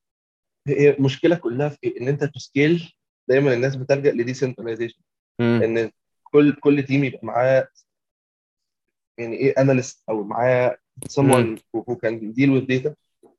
هي 0.68 0.90
المشكلة 0.90 1.36
كلها 1.36 1.68
في 1.68 1.78
إيه؟ 1.84 2.00
إن 2.00 2.08
أنت 2.08 2.24
ت 2.24 2.36
scale 2.36 2.92
دايما 3.28 3.54
الناس 3.54 3.76
بتلجأ 3.76 4.12
ل 4.12 4.17
decentralization 4.17 5.00
إن 5.40 5.90
كل 6.22 6.52
كل 6.52 6.82
team 6.82 7.04
يبقى 7.04 7.20
معاه 7.26 7.68
يعني 9.18 9.36
إيه 9.36 9.54
analyst 9.58 10.02
أو 10.08 10.24
معاه 10.24 10.76
someone 11.08 11.56
who 11.58 11.80
who 11.88 11.94
can 11.96 12.14
deal 12.34 12.50
with 12.60 12.66
data. 12.68 12.92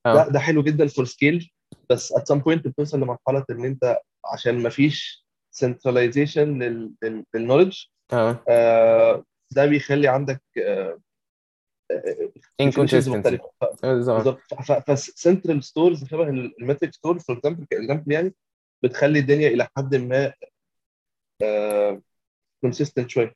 آه. 0.05 0.13
ده 0.13 0.27
ده 0.29 0.39
حلو 0.39 0.63
جدا 0.63 0.87
for 0.87 1.05
scale 1.05 1.51
بس 1.89 2.13
at 2.13 2.21
some 2.33 2.39
point 2.39 2.67
بتوصل 2.67 2.97
لمرحلة 2.99 3.45
إن 3.51 3.65
أنت 3.65 3.97
عشان 4.33 4.59
ما 4.63 4.69
فيش 4.69 5.25
centralization 5.65 6.37
لل 6.37 6.91
لل- 7.03 7.25
لل 7.35 7.44
knowledge 7.44 7.83
آه. 8.13 8.43
آه، 8.49 9.23
ده 9.51 9.65
بيخلي 9.65 10.07
عندك 10.07 10.41
آه، 10.65 10.99
آه، 13.83 13.93
بالظبط. 13.93 14.39
ف 14.87 14.97
central 14.97 15.63
stores 15.63 16.05
شبه 16.05 16.29
ال 16.29 16.38
metric 16.38 16.93
store 16.93 17.19
for 17.19 17.37
example 17.37 17.65
ك 17.69 17.75
example 17.75 18.11
يعني 18.11 18.33
بتخلي 18.83 19.19
الدنيا 19.19 19.47
إلى 19.47 19.67
حد 19.77 19.95
ما 19.95 20.33
consistent 22.61 23.09
شوية. 23.09 23.35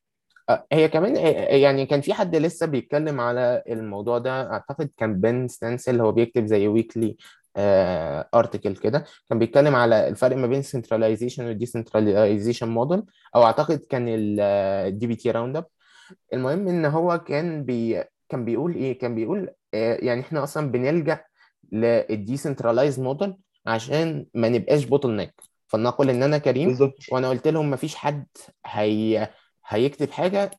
آه، 0.49 0.67
هي 0.71 0.88
كمان 0.88 1.17
آه، 1.17 1.55
يعني 1.55 1.85
كان 1.85 2.01
في 2.01 2.13
حد 2.13 2.35
لسه 2.35 2.65
بيتكلم 2.65 3.19
على 3.19 3.63
الموضوع 3.69 4.17
ده 4.17 4.51
أعتقد 4.51 4.89
كان 4.97 5.21
Benn 5.21 5.47
Stancil 5.47 6.01
هو 6.01 6.12
بيكتب 6.12 6.45
زي 6.45 6.67
weekly 6.67 7.17
article 8.35 8.75
كده 8.75 9.05
كان 9.29 9.39
بيتكلم 9.39 9.75
على 9.75 10.07
الفرق 10.07 10.38
ما 10.38 10.47
بين 10.47 10.63
centralization 10.63 11.39
و 11.39 11.57
decentralization 11.59 12.63
model 12.63 13.03
أو 13.35 13.43
أعتقد 13.43 13.79
كان 13.89 14.05
ال 14.09 15.07
dbt 15.07 15.31
roundup 15.31 15.65
المهم 16.33 16.67
إن 16.67 16.85
هو 16.85 17.17
كان 17.17 17.63
بي 17.65 18.03
كان 18.29 18.45
بيقول 18.45 18.75
إيه؟ 18.75 18.99
كان 18.99 19.15
بيقول 19.15 19.49
آه، 19.73 19.97
يعني 20.01 20.21
إحنا 20.21 20.43
أصلا 20.43 20.71
بنلجأ 20.71 21.21
لل 21.71 21.89
decentralized 21.89 22.99
model 22.99 23.33
عشان 23.65 24.25
ما 24.33 24.49
نبقاش 24.49 24.83
bottleneck 24.85 25.33
فلنقل 25.67 26.09
إن 26.09 26.23
أنا 26.23 26.37
كريم 26.37 26.67
بالظبط. 26.69 26.95
وأنا 27.11 27.29
قلت 27.29 27.47
لهم 27.47 27.69
مفيش 27.69 27.95
حد 27.95 28.27
هي 28.65 29.29
هيكتب 29.67 30.11
حاجة 30.11 30.51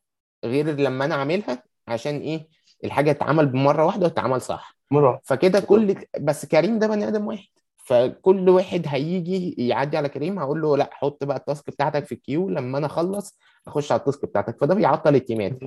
غير 0.45 0.65
لما 0.79 1.05
أنا 1.05 1.15
أعملها 1.15 1.63
عشان 1.87 2.17
إيه؟ 2.17 2.47
الحاجة 2.83 3.11
تتعمل 3.11 3.45
بمرة 3.45 3.85
واحدة 3.85 4.05
وتتعمل 4.05 4.41
صح. 4.41 4.77
مرة 4.91 5.21
فكده 5.23 5.59
كل 5.59 5.95
بس 6.19 6.45
كريم 6.45 6.79
ده 6.79 6.87
بني 6.87 7.07
آدم 7.07 7.27
واحد. 7.27 7.45
فكل 7.77 8.49
واحد 8.49 8.83
هيجي 8.87 9.55
يعدي 9.67 9.97
على 9.97 10.09
كريم 10.09 10.39
هقول 10.39 10.61
له 10.61 10.77
لا 10.77 10.89
حط 10.93 11.23
بقى 11.23 11.37
ال 11.37 11.43
task 11.43 11.69
بتاعتك 11.69 12.05
في 12.05 12.11
ال 12.11 12.17
queue 12.17 12.49
لما 12.49 12.77
أنا 12.77 12.85
أخلص 12.87 13.39
أخش 13.67 13.91
على 13.91 13.99
ال 13.99 14.04
task 14.04 14.25
بتاعتك. 14.25 14.57
فده 14.61 14.75
بيعطل 14.75 15.15
ال 15.15 15.21
team 15.21 15.46
ات. 15.46 15.59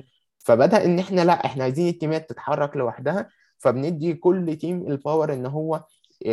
فبدأ 0.45 0.85
إن 0.85 0.99
إحنا 0.99 1.21
لأ 1.25 1.45
إحنا 1.45 1.63
عايزين 1.63 1.87
ال 1.89 1.96
team 1.96 2.22
ات 2.22 2.29
تتحرك 2.29 2.77
لوحدها 2.77 3.29
فبندي 3.57 4.13
كل 4.13 4.55
team 4.55 4.87
ال 4.91 4.98
power 4.98 5.33
إن 5.33 5.45
هو 5.45 5.83
ي- 6.25 6.29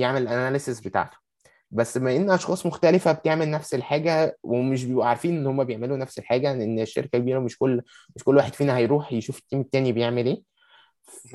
يعمل 0.00 0.22
ال 0.22 0.28
analysis 0.28 0.80
بتاعته. 0.80 1.16
بس 1.70 1.98
بما 1.98 2.16
إن 2.16 2.30
أشخاص 2.30 2.66
مختلفة 2.66 3.12
بتعمل 3.12 3.50
نفس 3.50 3.74
الحاجة 3.74 4.38
ومش 4.42 4.84
بيبقوا 4.84 5.04
عارفين 5.04 5.36
إن 5.36 5.46
هم 5.46 5.64
بيعملوا 5.64 5.96
نفس 5.96 6.18
الحاجة 6.18 6.52
لأن 6.54 6.78
الشركة 6.80 7.18
كبيرة 7.18 7.38
مش 7.38 7.58
كل 7.58 7.82
مش 8.16 8.24
كل 8.24 8.36
واحد 8.36 8.54
فينا 8.54 8.76
هيروح 8.76 9.12
يشوف 9.12 9.38
ال 9.38 9.42
team 9.42 9.60
التاني 9.60 9.92
بيعمل 9.92 10.26
إيه. 10.26 10.42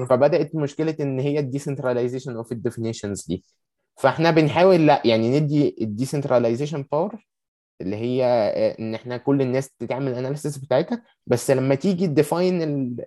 فبدأت 0.09 0.55
مشكلة 0.55 0.95
إن 0.99 1.19
هي 1.19 1.39
ال 1.39 1.45
decentralization 1.45 2.35
of 2.35 2.51
ال 2.51 2.57
definitions 2.57 3.25
دي. 3.25 3.43
فإحنا 3.97 4.31
بنحاول 4.31 4.87
لأ 4.87 5.01
يعني 5.05 5.39
ندي 5.39 5.75
ال 5.81 5.87
decentralization 5.87 6.85
power 6.91 7.25
اللي 7.81 7.95
هي 7.95 8.25
آه، 8.25 8.75
إن 8.79 8.95
إحنا 8.95 9.17
كل 9.17 9.41
الناس 9.41 9.69
تعمل 9.69 10.13
analysis 10.13 10.57
بتاعتها. 10.57 11.03
بس 11.27 11.51
لما 11.51 11.75
تيجي 11.75 12.07
ت 12.07 12.15
define 12.15 12.61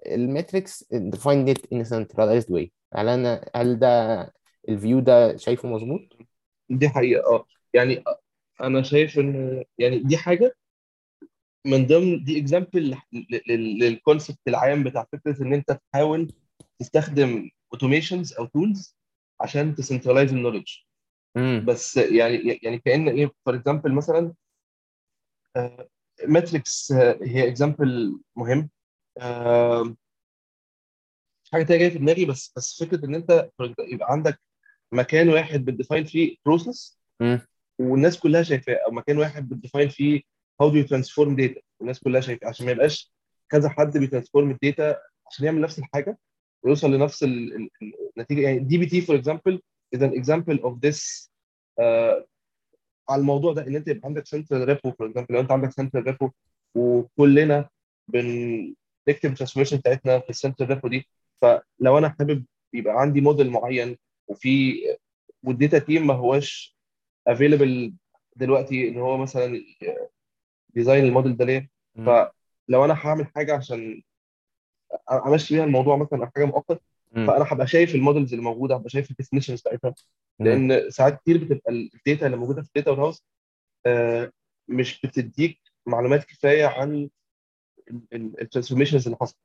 ال 0.07 0.16
metrics 0.16 0.85
define 0.93 1.49
it 1.49 1.73
in 1.73 1.85
centralized 1.85 2.51
way 2.53 2.73
هل 2.95 3.09
أنا 3.09 3.51
هل 3.57 3.79
ده 3.79 4.33
ال 4.69 4.75
view 4.75 5.01
ده 5.01 5.37
شايفه 5.37 5.69
مظبوط؟ 5.69 6.01
دي 6.71 6.89
حقيقة 6.89 7.35
آه. 7.35 7.47
يعني 7.75 8.05
أنا 8.61 8.83
شايف 8.83 9.19
إن 9.19 9.65
يعني 9.79 9.99
دي 9.99 10.17
حاجة 10.17 10.57
من 11.67 11.87
ضمن 11.87 12.25
دي 12.25 12.41
example 12.41 12.97
لل 13.49 13.69
concept 13.69 14.39
العام 14.49 14.85
بتاع 14.85 15.07
فكرة 15.13 15.43
إن 15.43 15.55
أنت 15.55 15.79
تحاول 15.93 16.33
تستخدم 16.79 17.51
automations 17.73 18.33
أو 18.33 18.45
tools 18.47 18.97
عشان 19.41 19.75
ت 19.75 19.80
centralize 19.80 20.33
ال 20.33 20.37
knowledge 20.37 20.77
بس 21.65 21.97
يعني 21.97 22.59
يعني 22.63 22.79
كأن 22.79 23.09
إيه 23.09 23.31
for 23.47 23.55
example 23.55 23.93
مثلا 23.93 24.35
metrics 26.27 26.93
هي 27.23 27.49
example 27.49 28.19
مهم. 28.37 28.71
آه، 29.21 29.95
حاجة 31.53 31.63
تانية 31.63 31.79
جاية 31.81 31.91
في 31.91 31.99
دماغي 31.99 32.25
بس 32.25 32.53
بس 32.57 32.83
فكرة 32.85 33.07
إن 33.07 33.15
أنت 33.15 33.51
يبقى 33.81 34.13
عندك 34.13 34.41
مكان 34.93 35.29
واحد 35.29 35.65
بت 35.65 35.75
define 35.75 36.05
فيه 36.05 36.37
process 36.47 36.99
امم 37.23 37.41
والناس 37.79 38.19
كلها 38.19 38.43
شايفاه 38.43 38.75
أو 38.87 38.91
مكان 38.93 39.19
واحد 39.19 39.49
بت 39.49 39.59
define 39.59 39.89
فيه 39.89 40.21
how 40.61 40.69
do 40.69 40.77
you 40.77 40.85
transform 40.87 41.37
data 41.37 41.61
والناس 41.81 42.01
كلها 42.01 42.21
شايفاه 42.21 42.49
عشان 42.49 42.67
ما 42.67 42.73
يبقاش 42.73 43.13
كذا 43.49 43.69
حد 43.69 43.99
بي 43.99 44.08
transform 44.08 44.51
ال 44.51 44.60
data 44.60 44.97
عشان 45.31 45.45
يعمل 45.47 45.61
نفس 45.61 45.79
الحاجة 45.79 46.19
ويوصل 46.63 46.95
لنفس 46.95 47.23
ال- 47.23 47.55
ال- 47.57 47.71
النتيجة. 48.17 48.41
يعني 48.41 48.59
dbt 48.59 49.01
for 49.01 49.17
example 49.17 49.63
is 49.97 49.99
an 49.99 50.13
example 50.23 50.59
of 50.65 50.73
this 50.87 51.29
آه، 51.79 52.27
على 53.09 53.21
الموضوع 53.21 53.53
ده 53.53 53.67
إن 53.67 53.77
أنت 53.77 53.89
يبقى 53.89 54.09
عندك 54.09 54.27
central 54.27 54.69
repo 54.69 54.91
for 54.99 55.07
example 55.07 55.35
لو 55.35 55.41
أنت 55.41 55.53
عندك 55.53 55.71
central 55.73 56.05
repo 56.07 56.31
وكلنا 56.75 57.69
بنكتب 58.09 59.31
ال 59.31 59.34
transformation 59.34 59.77
بتاعتنا 59.77 60.19
في 60.19 60.31
ال 60.31 60.36
central 60.36 60.71
repo 60.71 60.89
دي 60.89 61.09
فلو 61.43 61.99
أنا 61.99 62.09
حابب 62.19 62.45
يبقى 62.73 63.01
عندي 63.01 63.21
موديل 63.21 63.51
معين 63.51 63.97
وفي 64.29 64.75
وال 65.43 65.55
data 65.55 65.79
team 65.79 66.07
ما 66.07 66.15
هوش 66.15 66.77
available 67.27 67.95
دلوقتي 68.37 68.89
إن 68.89 68.99
هو 68.99 69.17
مثلا 69.19 69.61
design 70.75 71.05
ال 71.05 71.10
model 71.10 71.37
ده 71.37 71.45
ليه 71.45 71.71
فلو 72.07 72.85
أنا 72.85 72.95
هعمل 72.95 73.27
حاجة 73.27 73.57
عشان 73.57 74.03
امشي 75.11 75.55
بيها 75.55 75.65
الموضوع 75.65 75.97
مثلا 75.97 76.21
أو 76.25 76.31
حاجة 76.37 76.45
مؤقت 76.45 76.83
فأنا 77.27 77.45
هبقى 77.49 77.67
شايف 77.67 77.95
ال 77.95 78.00
models 78.00 78.33
اللي 78.33 78.45
موجودة 78.45 78.75
هبقى 78.75 78.91
شايف 78.91 79.11
ال 79.11 79.15
definitions 79.15 79.61
بتاعتها. 79.61 79.95
لأن 80.41 80.91
ساعات 80.91 81.21
كتير 81.21 81.39
بتبقى 81.45 81.73
ال 81.73 81.83
data 81.83 82.27
اللي 82.27 82.37
موجودة 82.37 82.63
في 82.63 82.69
ال 82.69 82.91
data 82.91 83.01
warehouse 83.01 83.25
مش 84.69 85.01
بتديك 85.01 85.61
معلومات 85.87 86.25
كفاية 86.25 86.67
عن 86.67 87.09
ال 88.13 88.18
transformations 88.18 89.05
اللي 89.07 89.17
حصلت. 89.21 89.37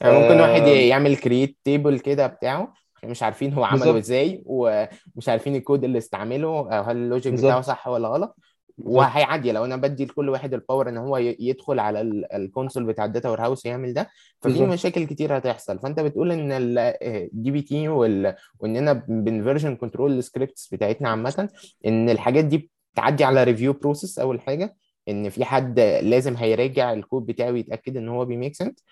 يعني 0.00 0.18
ممكن 0.22 0.40
واحد 0.40 0.62
آه، 0.62 0.66
يعمل 0.68 1.16
create 1.16 1.56
table 1.64 1.98
كده 1.98 2.26
بتاعه 2.26 2.74
إحنا 2.98 3.10
مش 3.10 3.22
عارفين 3.22 3.52
هو 3.52 3.64
عمله 3.64 3.98
إزاي 3.98 4.42
ومش 4.46 5.28
عارفين 5.28 5.54
الكود 5.56 5.84
اللي 5.84 5.98
استعمله 5.98 6.48
أو 6.48 6.82
هل 6.82 6.96
ال 6.96 7.02
logic 7.02 7.32
بتاعه 7.34 7.60
صح 7.60 7.88
ولا 7.88 8.08
غلط. 8.08 8.36
وهيعدي. 8.78 9.52
لو 9.52 9.64
أنا 9.64 9.76
بدي 9.76 10.04
لكل 10.04 10.28
واحد 10.28 10.54
ال 10.54 10.60
power 10.60 10.88
إن 10.88 10.96
هو 10.96 11.16
يدخل 11.18 11.78
على 11.78 12.00
ال- 12.00 12.32
ال 12.32 12.38
console 12.38 12.84
بتاع 12.84 13.04
ال 13.04 13.28
data 13.30 13.40
warehouse 13.40 13.66
يعمل 13.66 13.94
ده 13.94 14.02
ففي 14.40 14.52
بالظبط. 14.52 14.68
مشاكل 14.68 15.04
كتير 15.04 15.38
هتحصل. 15.38 15.78
فأنت 15.78 16.00
بتقول 16.00 16.32
إن 16.32 16.48
ال 16.52 17.50
dbt 17.50 17.88
وإننا 17.88 18.92
بن 19.08 19.23
version 19.23 19.76
control 19.76 20.18
ال 20.18 20.24
scripts 20.24 20.68
بتاعتنا 20.74 21.08
عامة 21.08 21.48
إن 21.86 22.10
الحاجات 22.10 22.44
دي 22.44 22.70
بتعدي 22.94 23.24
على 23.24 23.44
review 23.44 23.72
process 23.72 24.18
أول 24.18 24.40
حاجة 24.40 24.76
إن 25.08 25.28
في 25.28 25.44
حد 25.44 25.80
لازم 25.80 26.34
هيراجع 26.36 26.92
الكود 26.92 27.26
بتاعه 27.26 27.50
ويتأكد 27.52 27.96
إن 27.96 28.08
هو 28.08 28.24
بي 28.24 28.34
make 28.34 28.54
sense 28.54 28.84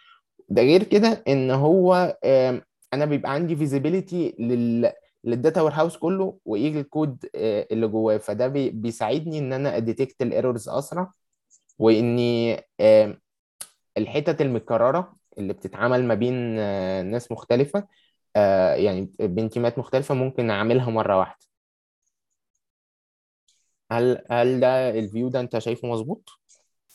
ده 0.49 0.62
غير 0.62 0.83
كده 0.83 1.22
إن 1.29 1.51
هو 1.51 2.16
أنا 2.94 3.05
بيبقى 3.05 3.33
عندي 3.33 3.57
visibility 3.57 4.35
لل 4.38 4.92
لل 5.27 5.62
data 5.62 5.73
warehouse 5.73 5.97
كله 5.97 6.39
وايه 6.45 6.81
الكود 6.81 7.27
آه، 7.35 7.67
اللي 7.71 7.87
جواه. 7.89 8.17
فده 8.19 8.49
بي- 8.49 8.71
بيساعدني 8.71 9.39
إن 9.39 9.53
أنا 9.53 9.77
أ 9.77 9.83
detect 9.83 10.23
ال 10.23 10.29
errors 10.29 10.69
أسرع 10.69 11.12
وإني 11.79 12.61
الحتت 13.99 14.41
المتكررة 14.41 15.17
اللي 15.39 15.53
بتتعمل 15.53 16.05
ما 16.05 16.15
بين 16.15 16.59
آه، 16.59 17.03
ناس 17.03 17.33
مختلفة 17.33 17.87
آه، 18.37 18.75
يعني 18.75 19.11
بين 19.21 19.51
team 19.51 19.73
ات 19.73 19.79
مختلفة 19.79 20.15
ممكن 20.15 20.51
أعملها 20.51 20.91
مرة 20.91 21.19
واحدة. 21.19 21.47
هل 23.93 24.25
هل 24.31 24.61
ده 24.61 24.91
ال 24.90 24.98
view 24.98 25.29
ده 25.29 25.41
أنت 25.41 25.59
شايفه 25.59 25.89
مظبوط؟ 25.89 26.31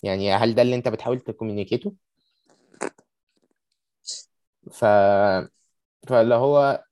يعني 0.03 0.33
هل 0.33 0.55
ده 0.55 0.61
اللي 0.61 0.75
أنت 0.75 0.87
بتحاول 0.87 1.19
ت 1.19 1.25
communicate 1.25 1.83
ه؟ 1.83 1.93
ف 4.71 4.85
فاللي 6.07 6.35
هو 6.35 6.83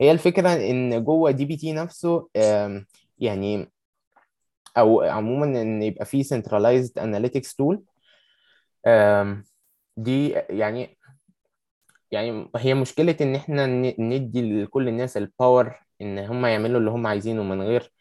هي 0.00 0.10
الفكرة 0.10 0.48
إن 0.54 1.04
جوه 1.04 1.30
dbt 1.30 1.72
نفسه 1.72 2.28
يعني 3.18 3.70
أو 4.78 5.00
عموما 5.00 5.62
إن 5.62 5.82
يبقى 5.82 6.06
centralized 6.06 6.92
analytics 7.00 7.48
tool. 7.48 7.78
آم، 8.86 9.44
دي 9.96 10.28
يعني 10.50 10.98
يعني 12.10 12.50
هي 12.56 12.74
مشكلة 12.74 13.16
إن 13.20 13.34
إحنا 13.34 13.66
ندي 13.98 14.62
لكل 14.62 14.88
الناس 14.88 15.16
ال 15.16 15.26
power 15.26 15.74
إن 16.00 16.18
هم 16.18 16.46
يعملوا 16.46 16.80
اللي 16.80 16.90
هم 16.90 17.06
عايزينه 17.06 17.42
من 17.42 17.62
غير 17.62 17.92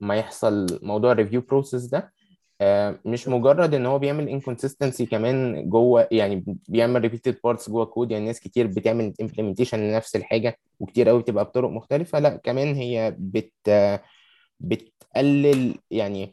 ما 0.00 0.16
يحصل 0.16 0.78
موضوع 0.82 1.12
ال 1.12 1.16
review 1.16 1.40
process 1.40 1.84
ده. 1.84 2.12
مش 3.04 3.28
مجرد 3.28 3.74
إن 3.74 3.86
هو 3.86 3.98
بيعمل 3.98 4.40
inconsistency 4.42 5.02
كمان 5.02 5.68
جوه 5.68 6.08
يعني 6.12 6.44
بيعمل 6.68 7.10
repeated 7.10 7.32
parts 7.34 7.70
جوه 7.70 7.84
كود 7.84 8.10
يعني 8.10 8.26
ناس 8.26 8.40
كتير 8.40 8.66
بتعمل 8.66 9.14
implementation 9.22 9.74
لنفس 9.74 10.16
الحاجة 10.16 10.58
وكتير 10.80 11.08
قوي 11.08 11.22
بتبقى 11.22 11.44
بطرق 11.44 11.70
مختلفة 11.70 12.18
لأ 12.18 12.36
كمان 12.36 12.74
هي 12.74 13.14
بت 13.18 13.52
بتقلل 14.60 15.74
يعني 15.90 16.32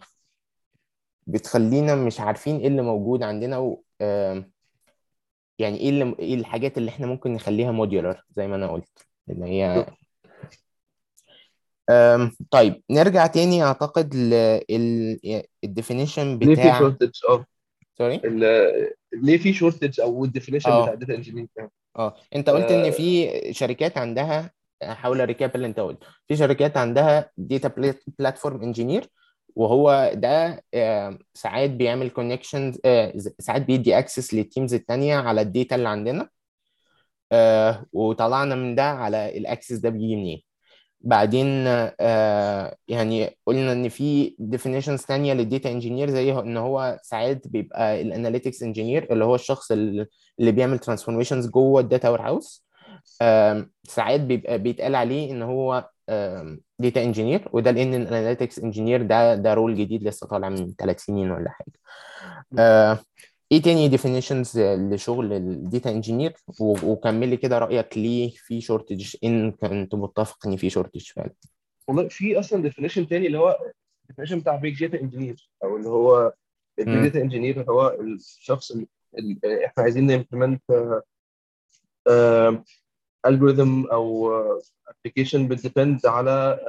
بتخلينا 1.27 1.95
مش 1.95 2.19
عارفين 2.19 2.57
إيه 2.57 2.67
اللي 2.67 2.81
موجود 2.81 3.23
عندنا 3.23 3.57
و 3.57 3.83
يعني 5.59 5.77
إيه 5.79 6.15
إيه 6.19 6.35
الحاجات 6.35 6.77
اللي 6.77 6.89
إحنا 6.89 7.07
ممكن 7.07 7.33
نخليها 7.33 7.71
modular 7.71 8.23
زي 8.31 8.47
ما 8.47 8.55
أنا 8.55 8.67
قلت 8.71 9.07
اللي 9.29 9.45
هي 9.45 9.85
أم، 11.89 12.31
طيب 12.51 12.81
نرجع 12.91 13.27
تاني 13.27 13.63
أعتقد 13.63 14.15
لل 14.15 14.53
definition 14.53 16.39
ليه 16.39 16.55
في 16.55 16.61
بتاع 16.61 16.79
shortage 16.79 17.11
آه. 17.29 17.45
sorry 17.97 18.15
ال- 18.25 18.91
ليه 19.13 19.37
في 19.37 19.53
shortage 19.53 20.01
أو 20.01 20.25
ال 20.25 20.29
definition 20.29 20.69
بتاع 20.69 20.87
آه 20.87 20.93
ال 20.93 20.98
data 20.98 21.15
engineer 21.15 21.47
آه 21.97 22.15
أنت 22.35 22.49
قلت 22.49 22.71
إن 22.71 22.91
في 22.91 23.29
شركات 23.53 23.97
عندها 23.97 24.51
هحاول 24.83 25.21
أ 25.21 25.27
recap 25.27 25.55
اللي 25.55 25.67
أنت 25.67 25.79
قلته 25.79 26.07
في 26.27 26.35
شركات 26.35 26.77
عندها 26.77 27.31
data 27.37 27.95
platform 28.19 28.61
engineer 28.63 29.09
وهو 29.55 30.11
ده 30.13 30.63
آه، 30.73 31.19
ساعات 31.33 31.69
بيعمل 31.69 32.09
connections 32.09 32.79
ساعات 33.39 33.61
بيدي 33.61 33.97
access 33.99 34.33
لل 34.33 34.45
teams 34.45 34.73
التانية 34.73 35.15
على 35.17 35.41
ال 35.41 35.48
data 35.48 35.75
اللي 35.75 35.89
عندنا 35.89 36.29
آه، 37.31 37.85
وطلعنا 37.93 38.55
من 38.55 38.75
ده 38.75 38.83
على 38.83 39.37
ال 39.37 39.42
access 39.42 39.73
ده 39.77 39.89
بيجي 39.89 40.15
منين؟ 40.15 40.41
بعدين 41.01 41.47
آه، 41.99 42.75
يعني 42.87 43.37
قلنا 43.45 43.71
إن 43.71 43.89
في 43.89 44.35
definitions 44.55 45.05
تانية 45.07 45.33
لل 45.33 45.46
data 45.46 45.71
engineer 45.71 46.09
زي 46.09 46.31
إن 46.39 46.57
هو 46.57 46.99
ساعات 47.03 47.47
بيبقى 47.47 48.01
ال 48.01 48.08
analytics 48.08 48.63
engineer 48.63 49.11
اللي 49.13 49.25
هو 49.25 49.35
الشخص 49.35 49.71
اللي 49.71 50.07
بيعمل 50.39 50.79
transformations 50.79 51.47
جوه 51.49 51.81
ال 51.81 52.09
data 52.09 52.21
warehouse 52.21 52.65
ساعات 53.83 54.21
بيبقى 54.21 54.57
بيتقال 54.59 54.95
عليه 54.95 55.31
إن 55.31 55.41
هو 55.41 55.89
data 56.79 57.03
engineer 57.03 57.49
وده 57.53 57.71
لأن 57.71 57.93
ال 57.93 58.00
analytics 58.00 58.59
engineer 58.59 59.01
ده 59.01 59.35
ده 59.35 59.53
role 59.53 59.75
جديد 59.75 60.03
لسه 60.03 60.27
طالع 60.27 60.49
من 60.49 60.73
ثلاث 60.79 60.99
سنين 61.03 61.31
ولا 61.31 61.49
حاجة. 61.51 61.71
إيه 63.51 63.61
تاني 63.61 63.97
definitions 63.97 64.57
لشغل 64.57 65.33
ال 65.33 65.45
data 65.45 65.89
engineer 65.91 66.33
وكملي 66.59 67.37
كده 67.37 67.59
رأيك 67.59 67.97
ليه 67.97 68.29
في 68.29 68.61
shortage 68.61 69.15
إن 69.23 69.51
كنت 69.51 69.95
متفق 69.95 70.47
إن 70.47 70.57
في 70.57 70.69
shortage 70.69 71.11
فعلا. 71.11 71.33
والله 71.87 72.07
في 72.07 72.39
أصلا 72.39 72.61
definition 72.61 73.07
تاني 73.07 73.27
اللي 73.27 73.37
هو 73.37 73.59
definition 74.09 74.39
بتاع 74.39 74.55
big 74.55 74.85
data 74.85 75.03
engineer 75.03 75.49
أو 75.63 75.77
اللي 75.77 75.89
هو 75.89 76.33
ال 76.79 76.84
big. 76.84 77.03
data 77.03 77.21
engineer 77.21 77.71
هو 77.71 77.97
الشخص 78.01 78.71
اللي 78.71 78.87
اللي 79.17 79.65
إحنا 79.65 79.83
عايزين 79.83 80.07
ن 80.07 80.13
implement 80.13 80.61
algorithm 83.25 83.85
أو 83.85 84.33
application 84.87 85.47
بت 85.47 85.62
depend 85.62 86.05
على 86.05 86.59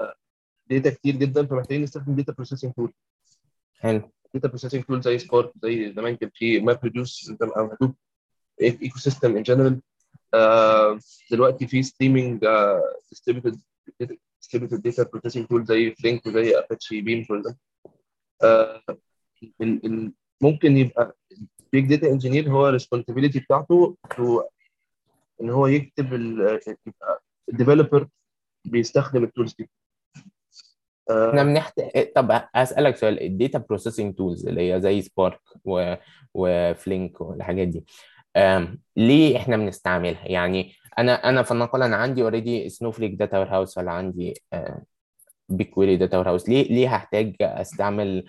data 0.70 0.90
كتير 0.90 1.16
جدا 1.16 1.46
فمحتاجين 1.46 1.82
نستخدم 1.82 2.14
data 2.14 2.32
processing 2.32 2.72
tool 2.72 2.92
حلو. 3.78 4.10
data 4.36 4.48
processing 4.48 4.84
tool 4.84 5.00
زي 5.02 5.18
Spark 5.18 5.52
زي 5.62 5.92
زمان 5.92 6.16
كان 6.16 6.30
في 6.34 6.60
MapReduce 6.60 7.32
أو 7.42 7.64
Hadoop 7.72 7.94
ecosystem 8.62 9.36
in 9.36 9.42
general 9.42 9.80
دلوقتي 11.30 11.66
في 11.66 11.82
streaming 11.82 12.46
distributed 13.10 13.60
distributed 14.44 14.80
data 14.88 15.04
processing 15.04 15.46
tool 15.46 15.62
زي 15.62 15.90
Flink 15.90 16.26
وزي 16.26 16.58
Apache 16.58 17.00
Beam 17.00 17.24
for 17.24 17.42
example 17.42 18.94
ممكن 20.42 20.76
يبقى 20.76 21.16
big 21.72 21.86
data 21.88 22.10
engineer 22.12 22.50
هو 22.50 22.68
ال 22.68 22.73
responsibility 22.73 23.40
بتاعته 23.40 23.96
إن 25.40 25.50
هو 25.50 25.66
يكتب 25.66 26.12
يبقى 26.12 27.22
ال 27.48 27.54
developer 27.54 28.08
بيستخدم 28.64 29.24
ال 29.24 29.29
tools 29.29 29.54
دي. 29.54 29.70
إحنا 31.10 31.40
آه، 31.40 31.44
بنحتاج 31.44 32.12
طب 32.12 32.40
اسالك 32.54 32.96
سؤال 32.96 33.22
ال 33.22 33.30
data 33.30 33.58
processing 33.58 34.14
tools 34.14 34.46
اللي 34.48 34.72
هي 34.72 34.80
زي 34.80 35.02
Spark 35.02 35.40
و... 35.64 35.94
و 36.34 36.49
Flink 36.49 37.20
والحاجات 37.20 37.68
دي 37.68 37.84
أم... 38.36 38.80
ليه 38.96 39.36
إحنا 39.36 39.56
بنستعملها؟ 39.56 40.28
يعني 40.28 40.72
أنا 40.98 41.28
أنا 41.28 41.42
فلنقل 41.42 41.82
أنا 41.82 41.96
عندي 41.96 42.22
already 42.22 42.68
Snowflake 42.68 43.14
data 43.14 43.38
warehouse 43.38 43.78
ولا 43.78 43.90
عندي 43.90 44.34
BigQuery 45.48 45.96
data 45.96 46.18
warehouse 46.18 46.48
ليه 46.48 46.68
ليه 46.68 46.94
هحتاج 46.94 47.36
أستعمل 47.40 48.24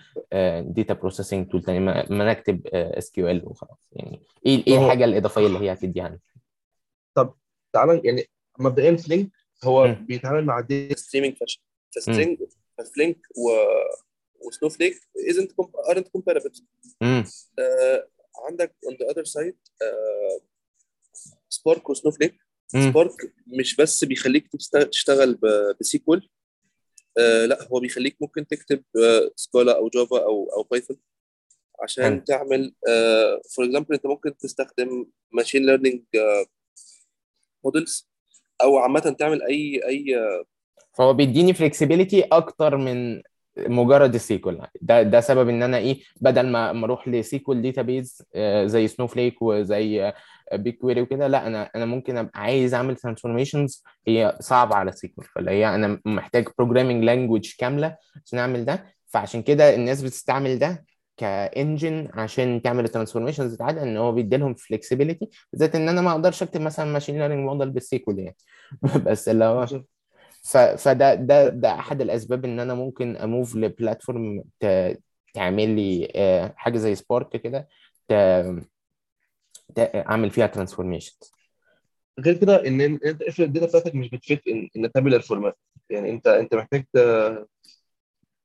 data 0.62 0.94
processing 0.94 1.48
tool 1.48 1.62
تاني؟ 1.62 1.80
ما 1.80 2.06
ما 2.10 2.30
نكتب 2.30 2.66
SQL 2.66 3.42
وخلاص 3.44 3.88
يعني 3.92 4.22
إيه 4.46 4.66
إيه 4.66 4.84
الحاجة 4.84 5.04
الإضافية 5.04 5.46
اللي 5.46 5.58
هي 5.58 5.72
هتديها 5.72 6.08
لنا 6.08 6.18
تعالى 7.72 8.00
يعني 8.04 8.24
مبدئيا 8.58 8.96
Flink 8.96 9.30
هو 9.64 9.86
مم. 9.86 10.06
بيتعامل 10.08 10.44
مع 10.44 10.58
ال 10.58 10.66
data 10.66 10.96
streaming 10.96 11.36
fashion 11.36 11.60
ف 11.96 12.00
streaming 12.00 12.38
Flink 12.84 13.18
و 13.36 13.50
و 14.46 14.51
Snowflake 14.51 14.94
isn't 15.30 15.48
aren't 15.90 16.04
comparable. 16.18 16.62
امم 17.02 17.24
آه، 17.58 18.08
عندك 18.48 18.74
on 18.86 18.94
the 18.94 19.06
other 19.14 19.24
side 19.24 19.54
Spark 21.48 21.90
و 21.90 21.94
Snowflake 21.94 22.34
Spark 22.68 23.12
مش 23.46 23.76
بس 23.76 24.04
بيخليك 24.04 24.48
تشت- 24.56 24.76
تشتغل 24.90 25.34
ب- 25.34 25.76
ب 25.80 25.92
SQL 25.92 26.28
آه 27.18 27.46
لا 27.46 27.62
هو 27.68 27.80
بيخليك 27.80 28.16
ممكن 28.20 28.46
تكتب 28.46 28.84
آه 28.96 29.30
Scala 29.36 29.76
أو 29.76 29.88
Java 29.88 30.18
أو 30.24 30.50
أو 30.56 30.62
Python 30.62 30.96
عشان 31.82 32.04
حلو. 32.04 32.20
تعمل 32.24 32.74
for 33.54 33.64
example 33.64 33.94
أنت 33.94 34.06
ممكن 34.06 34.36
تستخدم 34.36 35.06
machine 35.32 35.66
learning 35.66 36.02
models 37.64 38.08
أو 38.62 38.78
عامة 38.78 39.00
تعمل 39.18 39.42
أي 39.42 39.80
أي 39.88 40.04
فهو 40.98 41.12
بيديني 41.14 41.52
flexibility 41.54 42.22
أكتر 42.22 42.76
من 42.76 43.22
مجرد 43.58 44.14
ال 44.14 44.24
SQL. 44.24 44.62
ده 44.80 45.02
ده 45.02 45.20
سبب 45.20 45.48
إن 45.48 45.62
أنا 45.62 45.76
إيه 45.76 46.00
بدل 46.20 46.46
ما 46.46 46.84
أروح 46.84 47.08
ل 47.08 47.21
SQL 47.21 47.62
database 47.62 48.22
زي 48.64 48.88
Snowflake 48.88 49.42
وزي 49.42 50.12
BigQuery 50.52 51.00
وكده 51.02 51.26
لا 51.28 51.46
أنا 51.46 51.70
أنا 51.76 51.84
ممكن 51.86 52.16
أبقى 52.16 52.40
عايز 52.40 52.74
أعمل 52.74 52.96
transformations 52.96 53.84
هي 54.06 54.36
صعبة 54.40 54.76
على 54.76 54.92
SQL. 54.92 55.24
فاللي 55.34 55.50
هي 55.50 55.74
أنا 55.74 56.00
محتاج 56.04 56.48
programming 56.58 57.04
language 57.04 57.54
كاملة 57.58 57.96
عشان 58.26 58.38
أعمل 58.38 58.64
ده. 58.64 58.84
فعشان 59.06 59.42
كده 59.42 59.74
الناس 59.74 60.02
بتستعمل 60.02 60.58
ده 60.58 60.84
كانجن 61.16 62.08
عشان 62.14 62.62
تعمل 62.62 62.84
ال 62.84 62.88
transformations 62.88 63.54
بتاعتها 63.54 63.82
إن 63.82 63.96
هو 63.96 64.12
بيدي 64.12 64.36
لهم 64.36 64.54
flexibility 64.54 65.28
بالذات 65.52 65.74
إن 65.74 65.88
أنا 65.88 66.00
ما 66.00 66.10
أقدرش 66.12 66.42
أكتب 66.42 66.60
مثلا 66.60 66.86
machine 66.86 67.18
learning 67.18 67.46
model 67.48 67.70
بال 67.70 67.89
SQL 67.89 68.18
يعني. 68.18 68.36
بس 69.06 69.28
اللي 69.28 69.44
هو. 69.44 69.66
فده 70.52 71.14
ده 71.14 71.48
ده 71.48 71.70
أحد 71.70 72.00
الأسباب 72.00 72.44
إن 72.44 72.60
أنا 72.60 72.74
ممكن 72.74 73.16
أ 73.16 73.24
move 73.24 73.56
ل 73.56 73.65
platform. 73.65 74.44
تعمل 75.34 75.76
لي 75.76 76.12
آه، 76.16 76.54
حاجة 76.56 76.78
زي 76.78 76.94
Spark 76.94 77.36
كده. 77.36 77.68
أعمل 79.78 80.30
فيها 80.30 80.46
transformation 80.46 81.16
غير 82.20 82.36
كده 82.36 82.66
إن 82.66 82.80
أنت 82.80 83.22
افرض 83.22 83.46
ال 83.46 83.50
data 83.50 83.66
بتاعتك 83.66 83.94
مش 83.94 84.10
بت 84.10 84.23
fit 84.23 84.42
in 84.76 84.92
tabular 84.92 85.20
format 85.20 85.58
يعني 85.90 86.10
أنت 86.10 86.26
أنت 86.26 86.54
محتاج 86.54 86.84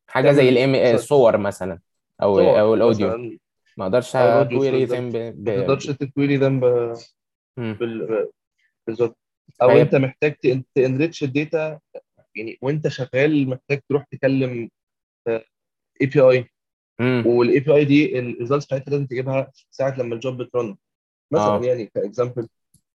حاجة 0.08 0.32
زي 0.32 0.50
الام 0.50 0.76
الصور 0.76 1.38
مثلا 1.38 1.80
أو 2.22 2.36
صور 2.36 2.60
أو 2.60 2.74
ال 2.74 2.79
audio 2.79 3.08
مثلا 3.08 3.38
ما 3.78 3.86
أقدرش 3.86 4.16
query 4.16 4.84
example 4.84 5.20
them 5.20 5.34
ب... 5.34 5.50
ما. 5.50 5.62
تقدرش 5.62 5.86
ت 5.86 5.94
query 5.94 6.38
them 6.38 6.94
بالظبط 8.88 9.23
أو 9.62 9.68
فهي- 9.68 9.82
أنت 9.82 9.96
محتاج 9.96 10.36
ت 10.76 10.83
enrich 10.83 11.24
ال 11.24 11.35
data 11.35 11.80
يعني 12.36 12.58
وأنت 12.62 12.88
شغال 12.88 13.50
محتاج 13.50 13.82
تروح 13.90 14.04
تكلم 14.12 14.70
API. 15.28 16.20
وال 16.22 17.60
API 17.60 17.86
دي 17.86 18.20
ال 18.20 18.25
results 18.26 18.66
بتاعتها 18.66 18.92
لازم 18.92 19.06
تجيبها 19.06 19.52
ساعة 19.72 20.00
لما 20.00 20.16
ال 20.16 20.22
job 20.22 20.42
بت 20.42 20.56
run 20.56 20.78
مثلا 21.32 21.46
آه 21.48 21.62
يعني 21.66 21.86
ك 21.86 21.93
example 21.93 22.48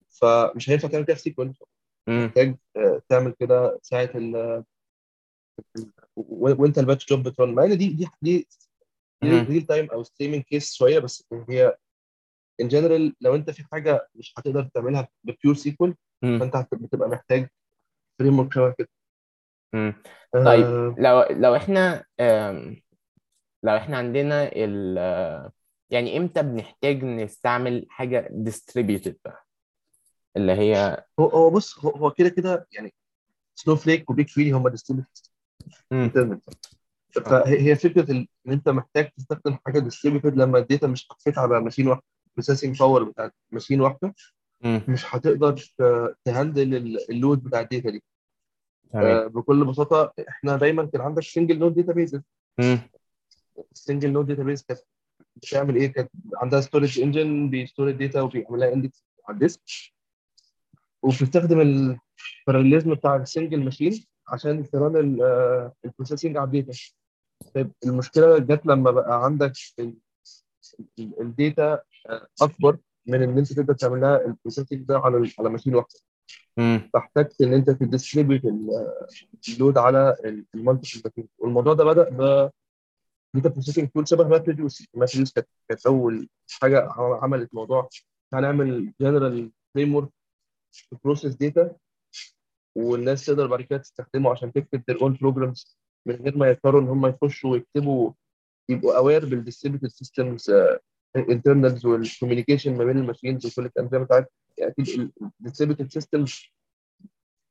فمش 0.09 0.69
هينفع 0.69 0.87
تعمل 0.87 1.05
كده 1.05 1.15
SQL. 1.15 1.53
محتاج 2.09 2.55
آه، 2.77 3.01
تعمل 3.09 3.33
كده 3.39 3.79
ساعة 3.83 4.09
ال 4.15 4.63
وأنت 6.15 6.77
ال 6.77 6.82
batch 6.82 7.05
job 7.09 7.23
بت 7.27 7.38
run 7.38 7.53
مع 7.55 7.63
إن 7.63 7.77
دي 7.77 7.87
دي 7.89 8.07
دي. 8.21 8.47
real 9.23 9.61
time 9.65 9.89
أو 9.91 10.03
streaming 10.03 10.41
case 10.43 10.73
شوية 10.73 10.99
بس 10.99 11.27
هي 11.49 11.77
in 12.61 12.67
general 12.67 13.15
لو 13.21 13.35
أنت 13.35 13.49
في 13.51 13.63
حاجة 13.71 14.07
مش 14.15 14.33
هتقدر 14.37 14.63
تعملها 14.73 15.07
ب 15.23 15.30
pure 15.30 15.55
SQL 15.55 15.95
مم. 16.21 16.39
فأنت 16.39 16.67
بتبقى 16.73 17.09
محتاج 17.09 17.47
framework 18.19 18.53
شبه 18.53 18.73
كده 18.77 18.87
مم. 19.73 19.93
طيب 20.33 20.65
آه، 20.65 20.95
لو 20.97 21.21
لو 21.21 21.55
إحنا 21.55 22.05
لو 23.63 23.77
إحنا 23.77 23.97
عندنا 23.97 24.51
ال 24.55 24.97
يعني 25.89 26.17
إمتى 26.17 26.43
بنحتاج 26.43 27.03
نستعمل 27.03 27.85
حاجة 27.89 28.29
distributed 28.49 29.13
بقى 29.25 29.45
اللي 30.37 30.51
هي 30.51 31.05
هو 31.19 31.27
هو 31.27 31.49
بص 31.49 31.85
هو 31.85 32.11
كده 32.11 32.29
كده 32.29 32.67
يعني 32.71 32.93
Snowflake 33.55 34.09
و 34.09 34.33
BigQuery 34.33 34.51
هم 34.51 34.69
distributed. 34.69 36.41
فهي 37.25 37.71
هي 37.71 37.75
فكرة 37.75 38.11
إن 38.11 38.27
أنت 38.47 38.69
محتاج 38.69 39.09
تستخدم 39.17 39.57
حاجة 39.65 39.79
distributed 39.79 40.37
لما 40.37 40.59
ال 40.59 40.65
data 40.65 40.87
مش 40.87 41.07
هت 41.09 41.21
fit 41.21 41.37
على 41.37 41.59
machine 41.61 41.87
واحدة 41.87 42.03
processing 42.35 42.79
power 42.79 43.03
بتاعت 43.03 43.33
machine 43.51 43.81
واحدة. 43.81 44.13
مش 44.65 45.15
هتقدر 45.15 45.63
ت 46.25 46.33
handle 46.33 46.75
ال- 46.75 47.11
ال 47.11 47.18
load 47.18 47.43
بتاع 47.43 47.59
ال 47.61 47.67
data 47.67 47.89
دي. 47.89 48.03
آه، 48.95 49.27
بكل 49.27 49.65
بساطة 49.65 50.13
إحنا 50.29 50.55
دايما 50.57 50.85
كان 50.85 51.01
عندك 51.01 51.23
single 51.23 51.59
node 51.59 51.73
database. 51.75 52.21
ال 53.71 53.77
single 53.77 54.11
node 54.11 54.27
database 54.27 54.63
كانت 54.63 54.79
بتعمل 55.35 55.75
إيه؟ 55.75 55.87
كانت 55.87 56.09
عندها 56.35 56.61
storage 56.61 56.99
engine 56.99 57.49
بي 57.49 57.61
store 57.61 57.89
ال 57.89 57.96
data 57.96 58.21
وبيعمل 58.21 58.59
لها 58.59 58.73
index 58.73 59.05
على 59.27 59.35
ال 59.35 59.40
disk. 59.40 59.61
وبتستخدم 61.01 61.61
ال 62.47 62.51
parallelism 62.51 62.93
بتاع 62.93 63.15
ال 63.15 63.22
single 63.22 63.63
machine 63.63 64.05
عشان 64.27 64.69
ت 64.69 64.76
run 64.76 64.95
ال 65.85 65.90
processing 65.90 66.37
على 66.37 66.45
ال 66.47 66.53
data. 66.53 66.79
طيب 67.55 67.71
المشكلة 67.85 68.37
جت 68.37 68.65
لما 68.65 68.91
بقى 68.91 69.25
عندك 69.25 69.51
ال 70.99 71.16
data 71.16 71.81
أكبر. 72.41 72.77
من 73.07 73.23
إن 73.23 73.37
أنت 73.37 73.53
تقدر 73.53 73.73
تعمل 73.73 74.01
لها 74.01 74.25
ال 74.25 74.31
processing 74.31 74.81
ده 74.83 74.97
على 74.99 75.31
على 75.39 75.49
machine 75.49 75.75
واحدة. 75.75 75.99
فاحتجت 76.93 77.41
إن 77.41 77.53
أنت 77.53 77.69
ت 77.69 77.76
distribute 77.76 78.41
ال 79.49 79.55
load 79.55 79.77
على 79.77 80.15
ال 80.55 80.61
multiple 80.61 81.03
machine 81.05 81.27
والموضوع 81.37 81.73
ده 81.73 81.83
بدأ 81.83 82.09
ب 82.09 82.49
data 83.35 83.49
processing 83.49 83.89
tool 83.89 84.07
شبه 84.07 84.27
MapReduce 84.27 84.87
كانت 85.69 85.85
أول 85.85 86.29
حاجة 86.61 86.87
عملت 86.97 87.55
موضوع 87.55 87.89
هنعمل 88.33 88.93
general 89.01 89.51
framework 89.73 90.09
process 91.03 91.35
data 91.35 91.75
والناس 92.75 93.25
تقدر 93.25 93.47
بعد 93.47 93.61
كده 93.61 93.79
تستخدمه 93.79 94.31
عشان 94.31 94.53
تكتب 94.53 94.83
their 94.91 94.95
own 94.99 95.13
programs 95.17 95.75
من 96.05 96.15
غير 96.15 96.37
ما 96.37 96.49
يضطروا 96.49 96.81
إن 96.81 96.87
هم 96.87 97.05
يخشوا 97.05 97.51
ويكتبوا 97.51 98.11
يبقوا 98.69 98.97
aware 98.97 99.25
بال 99.25 99.35
distributed 99.35 99.87
systems 99.87 100.51
internals 101.15 101.85
وال 101.85 101.98
communication 101.98 102.77
ما 102.77 102.83
بين 102.85 102.97
ال 102.97 103.03
machines 103.03 103.45
وكل 103.45 103.65
الكلام 103.65 104.01
انت 104.01 104.11
عارف 104.13 104.25
يعني 104.57 104.71
أكيد 104.79 105.11
ال 105.39 105.44
distributed 105.44 105.91
systems 105.91 106.41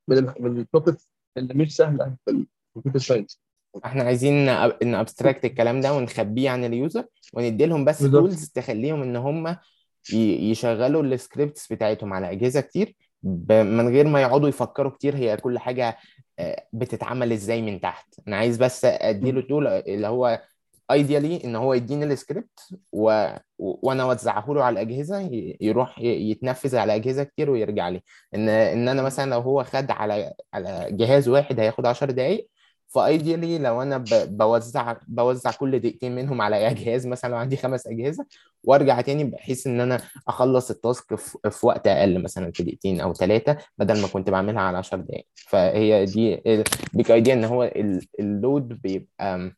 من 0.07 0.33
من 0.39 0.59
ال 0.59 0.65
topic 0.65 0.95
اللي 1.37 1.53
مش 1.53 1.75
سهلة 1.75 2.15
في 2.25 2.45
الكمبيوتر 2.75 2.99
ساينس 2.99 3.41
إحنا 3.85 4.03
عايزين 4.03 4.49
ن 4.49 4.95
abstract 4.95 5.45
الكلام 5.45 5.81
ده 5.81 5.93
ونخبيه 5.93 6.49
عن 6.49 6.63
ال 6.63 6.71
user 6.71 7.05
وندي 7.33 7.65
لهم 7.65 7.85
بس. 7.85 7.99
tools 7.99 8.49
تخليهم 8.49 9.01
إن 9.01 9.15
هم 9.15 9.57
يشغلوا 10.13 11.03
ال 11.03 11.12
scripts 11.12 11.73
بتاعتهم 11.73 12.13
على 12.13 12.31
أجهزة 12.31 12.61
كتير 12.61 12.95
من 13.49 13.87
غير 13.89 14.07
ما 14.07 14.21
يقعدوا 14.21 14.49
يفكروا 14.49 14.91
كتير 14.91 15.15
هي 15.15 15.37
كل 15.37 15.59
حاجة 15.59 15.97
آه، 16.39 16.67
بتتعمل 16.73 17.31
إزاي 17.31 17.61
من 17.61 17.81
تحت. 17.81 18.19
أنا 18.27 18.35
عايز 18.37 18.57
بس 18.57 18.85
أديله 18.85 19.41
tool 19.41 19.67
اللي 19.67 20.07
هو 20.07 20.41
ideally 20.91 21.43
إن 21.43 21.55
هو 21.55 21.73
يديني 21.73 22.05
السكريبت 22.05 22.59
و... 22.91 23.27
و- 23.59 23.79
وأنا 23.87 24.03
أوزعه 24.03 24.45
له 24.49 24.63
على 24.63 24.73
الأجهزة 24.81 25.19
ي- 25.21 25.57
يروح 25.61 25.99
ي- 25.99 26.29
يتنفذ 26.31 26.75
على 26.75 26.95
أجهزة 26.95 27.23
كتير 27.23 27.49
ويرجع 27.49 27.89
لي. 27.89 28.01
ان 28.35 28.49
إن 28.49 28.87
أنا 28.89 29.01
مثلا 29.01 29.29
لو 29.29 29.39
هو 29.39 29.63
خد 29.63 29.91
على 29.91 30.33
على 30.53 30.87
جهاز 30.91 31.29
واحد 31.29 31.59
هياخد 31.59 31.85
10 31.85 32.11
دقائق 32.11 32.47
ف 32.87 32.96
ideally 32.96 33.57
لو 33.57 33.81
أنا 33.81 33.97
ب- 33.97 34.37
بوزع 34.37 34.95
بوزع 35.07 35.51
كل 35.51 35.79
دقيقتين 35.79 36.15
منهم 36.15 36.41
على 36.41 36.73
جهاز 36.73 37.07
مثلا 37.07 37.29
لو 37.31 37.37
عندي 37.37 37.57
خمس 37.57 37.87
أجهزة 37.87 38.25
وأرجع 38.63 39.01
تاني 39.01 39.23
بحيث 39.23 39.67
إن 39.67 39.81
أنا 39.81 40.01
أخلص 40.27 40.71
ال 40.71 40.80
task 40.80 41.15
في 41.15 41.37
في 41.51 41.65
وقت 41.65 41.87
أقل 41.87 42.23
مثلا 42.23 42.51
في 42.51 42.63
دقيقتين 42.63 43.01
أو 43.01 43.13
ثلاثة 43.13 43.57
بدل 43.77 44.01
ما 44.01 44.07
كنت 44.07 44.29
بعملها 44.29 44.61
على 44.61 44.77
10 44.77 44.97
دقائق 44.97 45.25
فهي 45.35 46.05
دي 46.05 46.41
big 46.93 47.11
idea 47.11 47.33
إن 47.33 47.43
هو 47.45 47.63
ال- 47.63 48.07
ال 48.19 48.31
load 48.31 48.81
بيبقى 48.81 49.51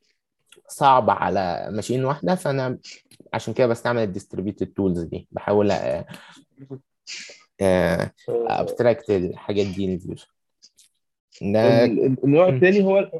صعب 0.67 1.09
على 1.09 1.69
machine 1.71 2.05
واحدة 2.05 2.35
فأنا 2.35 2.79
عشان 3.33 3.53
كده 3.53 3.67
بستعمل 3.67 4.03
ال 4.03 4.08
distributed 4.08 4.67
tools 4.67 5.01
دي. 5.01 5.27
بحاول 5.31 5.71
abstract 8.31 9.09
الحاجات 9.09 9.65
دي 9.67 9.87
لل 9.87 10.00
user 10.00 10.27
ده 11.41 11.85
ال- 11.85 12.05
ال- 12.05 12.23
النوع. 12.23 12.49
الثاني 12.49 12.83
هو 12.83 13.11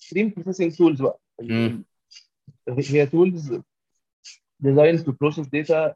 ال 0.00 0.05
stream 0.05 0.34
processing 0.36 0.76
tools 0.76 1.02
بقى. 1.02 1.18
هي 2.68 3.06
tools 3.06 3.54
to 5.04 5.12
process 5.24 5.46
data 5.46 5.94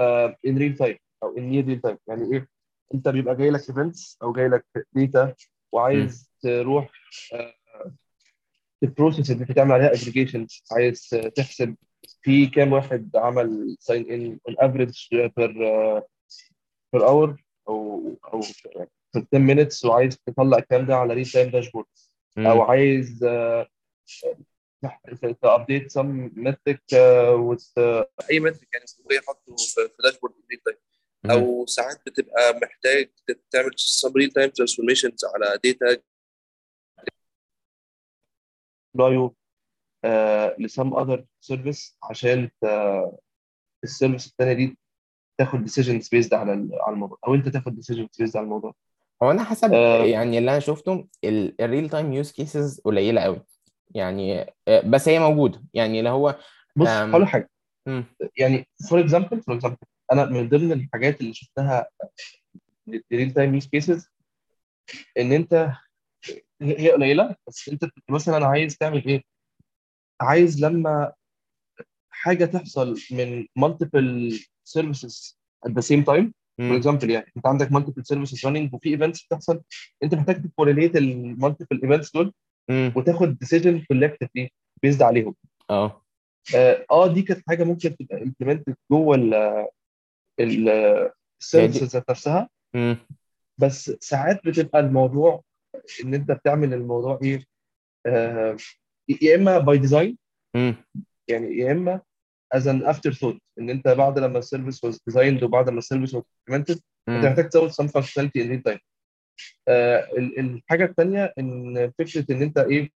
uh, 0.00 0.32
in 0.48 0.54
real 0.58 0.76
time 0.78 0.98
أو 1.22 1.34
in 1.36 1.40
near 1.40 1.64
real 1.68 1.90
time. 1.90 1.96
يعني 2.06 2.32
إيه؟ 2.32 2.48
أنت 2.94 3.08
بيبقى 3.08 3.36
جاي 3.36 3.50
لك 3.50 3.60
events 3.60 4.16
أو 4.22 4.32
جاي 4.32 4.48
لك 4.48 4.66
data 4.98 5.28
وعايز 5.72 6.30
تروح 6.40 6.90
uh, 7.34 7.90
ت 8.86 8.91
process 8.91 9.30
ال 9.30 9.34
data 9.34 9.52
تعمل 9.52 9.72
عليها 9.72 9.92
aggregations 9.92 10.62
عايز 10.72 11.08
تحسب 11.36 11.74
في 12.22 12.46
كام 12.46 12.72
واحد 12.72 13.10
عمل 13.16 13.76
in 13.90 14.50
on 14.50 14.54
average 14.54 15.08
per 15.12 15.50
uh, 15.50 16.02
per 16.96 17.00
hour 17.02 17.36
أو 17.68 18.14
أو 18.34 18.40
في 18.40 18.68
10 19.34 19.54
minutes 19.54 19.84
وعايز 19.84 20.18
تطلع 20.26 20.58
الكلام 20.58 20.86
ده 20.86 20.96
على 20.96 21.24
real 21.24 21.28
time 21.28 21.52
dashboard 21.52 21.84
أو. 22.38 22.62
عايز 22.62 23.24
ت 25.42 25.49
update 25.49 25.90
some 25.90 26.30
metric 26.36 26.82
أي 26.94 28.40
metric 28.40 28.68
يعني 28.72 28.84
ممكن 29.00 29.14
يحطه 29.16 29.56
في 29.56 30.02
dashboard 30.04 30.34
real 30.50 30.60
time. 30.64 30.76
أو 31.30 31.66
ساعات 31.66 31.98
بتبقى 32.06 32.60
محتاج 32.62 33.10
تعمل 33.50 33.70
some 33.76 34.12
real 34.16 34.30
time 34.30 34.50
transformations 34.50 35.24
على 35.34 35.58
data 35.64 36.02
live 38.94 39.34
ل 40.58 40.66
some 40.66 40.96
other 40.96 41.24
service 41.40 41.98
عشان 42.02 42.50
ال 43.84 43.89
service 43.89 44.26
الثانية 44.26 44.52
دي 44.52 44.78
تاخد 45.38 45.62
decisions 45.62 46.08
based 46.08 46.34
على 46.34 46.50
على 46.80 46.94
الموضوع 46.94 47.18
أو 47.26 47.34
أنت 47.34 47.48
تاخد 47.48 47.74
decisions 47.74 48.08
based 48.18 48.36
على 48.36 48.44
الموضوع 48.44 48.74
هو 49.22 49.30
أنا 49.30 49.44
حسب 49.44 49.72
آه. 49.74 50.04
يعني 50.04 50.38
اللي 50.38 50.50
أنا 50.50 50.60
شفته 50.60 51.08
ال 51.60 51.66
real 51.66 51.88
time 51.90 52.12
use 52.12 52.32
cases 52.32 52.80
قليلة 52.80 53.20
قوي 53.20 53.40
يعني 53.94 54.54
آه، 54.68 54.80
بس 54.80 55.08
هي 55.08 55.18
موجودة 55.18 55.62
يعني 55.74 55.98
اللي 55.98 56.10
هو 56.10 56.38
بص. 56.76 56.88
هقول 56.88 57.28
حاجة 57.28 57.50
مم. 57.86 58.04
يعني 58.36 58.68
for 58.90 59.00
example 59.00 59.42
for 59.42 59.54
example 59.54 59.76
أنا 60.12 60.24
من 60.24 60.48
ضمن 60.48 60.72
الحاجات 60.72 61.20
اللي 61.20 61.34
شفتها 61.34 61.88
real 63.12 63.30
time 63.30 63.54
use 63.54 63.66
cases 63.66 64.10
إن 65.18 65.32
أنت 65.32 65.72
هي 66.64 66.90
قليلة 66.90 67.36
بس 67.48 67.68
أنت 67.68 67.84
مثلا 68.10 68.46
عايز 68.46 68.76
تعمل 68.76 69.04
إيه؟ 69.06 69.22
عايز 70.20 70.64
لما 70.64 71.12
حاجة 72.10 72.44
تحصل 72.44 72.96
من 73.10 73.46
services 74.68 75.36
at 75.66 75.70
the 75.70 75.82
same 75.82 76.04
time 76.04 76.32
for 76.60 76.62
مم. 76.62 76.82
example 76.82 77.10
يعني 77.10 77.32
أنت 77.36 77.46
عندك 77.46 77.68
multiple 77.68 78.02
services 78.14 78.38
running 78.48 78.74
وفي 78.74 78.96
events 78.98 79.26
بتحصل 79.26 79.62
أنت 80.02 80.14
محتاج 80.14 80.42
ت 80.42 80.47
correlate 80.47 80.96
ال 80.96 81.36
multiple 81.40 81.78
events 81.78 82.10
دول 82.14 82.32
مم. 82.70 82.92
وتاخد 82.96 83.36
decision 83.44 83.80
collectively 83.92 84.48
based 84.86 85.02
عليهم 85.02 85.34
آه 85.70 86.02
آه 86.56 86.86
آه، 86.90 87.12
دي 87.14 87.22
كانت 87.22 87.42
حاجة 87.48 87.64
ممكن 87.64 87.96
تبقى 87.96 88.20
implemented 88.24 88.74
جوه 88.90 89.14
ال 89.16 89.34
ال 90.40 90.68
ال 91.40 91.46
services 91.46 91.96
ذات 91.96 92.10
نفسها 92.10 92.48
مم. 92.74 92.96
بس 93.58 93.90
ساعات 94.00 94.46
بتبقى 94.46 94.80
الموضوع 94.80 95.42
ان 96.04 96.14
انت 96.14 96.30
بتعمل 96.32 96.74
الموضوع 96.74 97.18
إيه 97.22 97.44
آه 98.06 98.56
يا 99.22 99.34
اما 99.36 99.58
by 99.58 99.78
design. 99.78 100.18
يعني 101.28 101.58
يا 101.58 101.72
اما 101.72 102.00
as 102.56 102.60
an 102.60 102.94
afterthought 102.94 103.38
ان 103.58 103.70
انت 103.70 103.88
بعد 103.88 104.18
لما 104.18 104.38
ال 104.38 104.44
service 104.44 104.86
was 104.86 104.94
designed 105.10 105.42
وبعد 105.42 105.70
ما 105.70 105.78
ال 105.78 105.83
service 105.83 106.16
was 106.16 106.18
implemented 106.20 106.78
انت. 107.08 107.24
محتاج 107.24 107.48
تزود 107.48 107.70
some 107.70 107.88
functionality 107.90 108.40
in 108.44 108.48
real 108.50 108.72
time 108.72 108.78
آه 109.68 110.08
ال- 110.18 110.38
الحاجة 110.38 110.84
الثانية 110.84 111.32
إن 111.38 111.92
فكرة 111.98 112.26
إن 112.30 112.42
أنت 112.42 112.58
إيه 112.58 112.90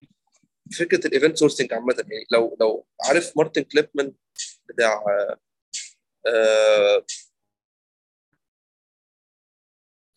فكرة 0.78 1.06
ال 1.06 1.11
event 1.11 1.36
sourcing 1.36 1.72
عامة 1.72 1.94
يعني 1.98 2.24
لو 2.32 2.56
لو 2.60 2.86
عارف 3.04 3.32
Martin 3.36 3.62
Kleppmann 3.62 4.12
بتاع 4.68 5.02
آه 6.26 7.04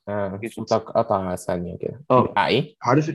آه، 0.09 0.39
صوتك 0.51 0.81
قطع 0.91 1.35
ثانية 1.35 1.77
كده 1.77 2.01
آه 2.11 2.21
بتاع 2.27 2.47
إيه؟ 2.47 2.75
عارف 2.83 3.11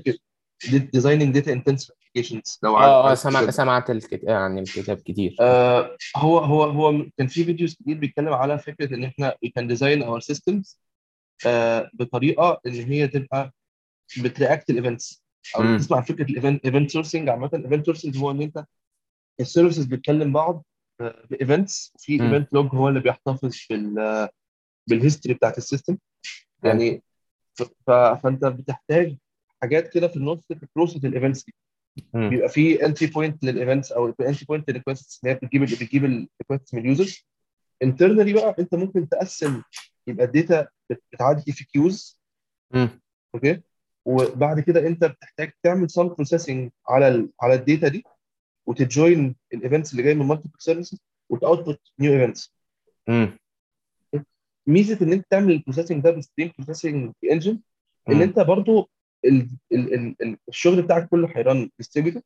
Designing 0.93 1.35
Data 1.35 1.53
Intensive 1.53 1.91
Applications 1.91 2.59
لو 2.63 2.77
عارف 2.77 2.91
آه 2.91 3.11
آه 3.11 3.15
سمع 3.15 3.41
الكتاب. 3.41 3.51
سمعت 3.55 3.91
الكتاب 3.91 4.31
عن 4.31 4.59
الكتاب 4.59 4.97
كتير 4.97 5.37
آه 5.41 5.97
هو 6.17 6.39
هو 6.39 6.63
هو 6.65 7.07
كان 7.19 7.27
في 7.27 7.45
videos 7.45 7.75
كتير 7.75 7.99
بيتكلم 7.99 8.33
على 8.33 8.59
فكرة 8.59 8.95
إن 8.95 9.05
إحنا 9.05 9.35
we 9.47 9.49
can 9.49 9.69
design 9.77 10.03
our 10.03 10.35
systems 10.35 10.77
آه 11.47 11.91
بطريقة 11.95 12.61
إن 12.67 12.73
هي 12.73 13.09
تبقى 13.09 13.53
بت 14.23 14.36
react 14.36 14.71
ال 14.71 14.78
events 14.78 15.25
أو 15.57 15.63
مم. 15.63 15.79
تسمع 15.79 15.97
عن 15.97 16.03
فكره 16.03 16.25
ال 16.25 16.31
event 16.31 16.65
event 16.65 16.91
sourcing 16.91 17.29
عامة 17.29 17.51
event 17.55 17.87
sourcing 17.87 18.19
هو 18.19 18.31
إن 18.31 18.43
أنت 18.43 18.65
ال 19.41 19.46
services 19.46 19.85
بتكلم 19.85 20.33
بعض 20.33 20.65
ب 21.31 21.40
events 21.40 21.93
وفي 21.95 22.19
مم. 22.19 22.35
event 22.35 22.53
log 22.55 22.75
هو 22.75 22.89
اللي 22.89 23.01
بيحتفظ 23.01 23.57
بال 23.71 24.29
بال 24.89 24.99
history 24.99 25.35
بتاعت 25.35 25.59
ال 25.59 25.64
system 25.64 25.99
يعني 26.63 27.03
ف- 27.55 27.63
ف- 27.87 27.91
فأنت 28.23 28.45
بتحتاج 28.45 29.17
حاجات 29.63 29.89
كده 29.93 30.09
في 30.09 30.17
النص 30.17 30.41
ت 30.49 30.56
process 30.56 31.05
ال 31.05 31.10
events 31.10 31.45
دي. 31.45 31.55
بيبقى 32.31 32.49
في 32.49 32.87
entry 32.87 33.11
point 33.11 33.45
لل 33.45 33.57
events 33.57 33.93
أو 33.93 34.07
entry 34.09 34.45
point 34.49 34.71
لل 34.71 34.81
requests 34.81 35.21
اللي 35.25 35.35
هي 35.35 35.39
بتجيب 35.39 35.63
بتجيب 35.63 36.05
ال 36.05 36.12
requests 36.12 36.75
من 36.75 36.81
ال 36.81 36.88
users 36.88 37.27
internally 37.83 38.33
بقى 38.33 38.55
أنت 38.59 38.75
ممكن 38.75 39.09
تقسم 39.09 39.63
يبقى 40.07 40.27
ال 40.27 40.35
data 40.35 40.67
بتعدي 41.13 41.53
في 41.53 41.65
queues. 41.65 42.21
Okay 43.35 43.61
وبعد 44.05 44.61
كده 44.61 44.87
أنت 44.87 45.05
بتحتاج 45.05 45.53
تعمل 45.63 45.91
some 45.91 46.09
processing 46.09 46.71
على 46.89 47.09
ال 47.09 47.31
على 47.43 47.55
ال 47.55 47.61
data 47.61 47.89
دي 47.89 48.05
وت 48.67 48.90
join 48.90 49.37
ال 49.55 49.60
events 49.60 49.93
اللي 49.93 50.03
جاية 50.03 50.15
من 50.15 50.27
multiple 50.27 50.55
services 50.59 51.01
وت 51.31 51.43
output 51.43 51.81
new 51.99 52.13
events. 52.13 52.55
ميزة 54.67 54.99
إن 55.07 55.13
أنت 55.13 55.27
تعمل 55.31 55.53
ال 55.53 55.57
processing 55.57 56.03
ده 56.05 56.11
ب 56.11 56.17
stream 56.17 56.53
processing 56.59 57.13
engine 57.33 57.61
إن. 58.09 58.23
أنت 58.23 58.39
برضو 58.41 58.91
ال 59.25 59.49
ال 59.73 59.95
ال 59.95 60.15
ال 60.23 60.37
الشغل 60.49 60.83
بتاعك 60.83 61.09
كله 61.09 61.29
هيران 61.37 61.71
ديستريبيوتد 61.79 62.23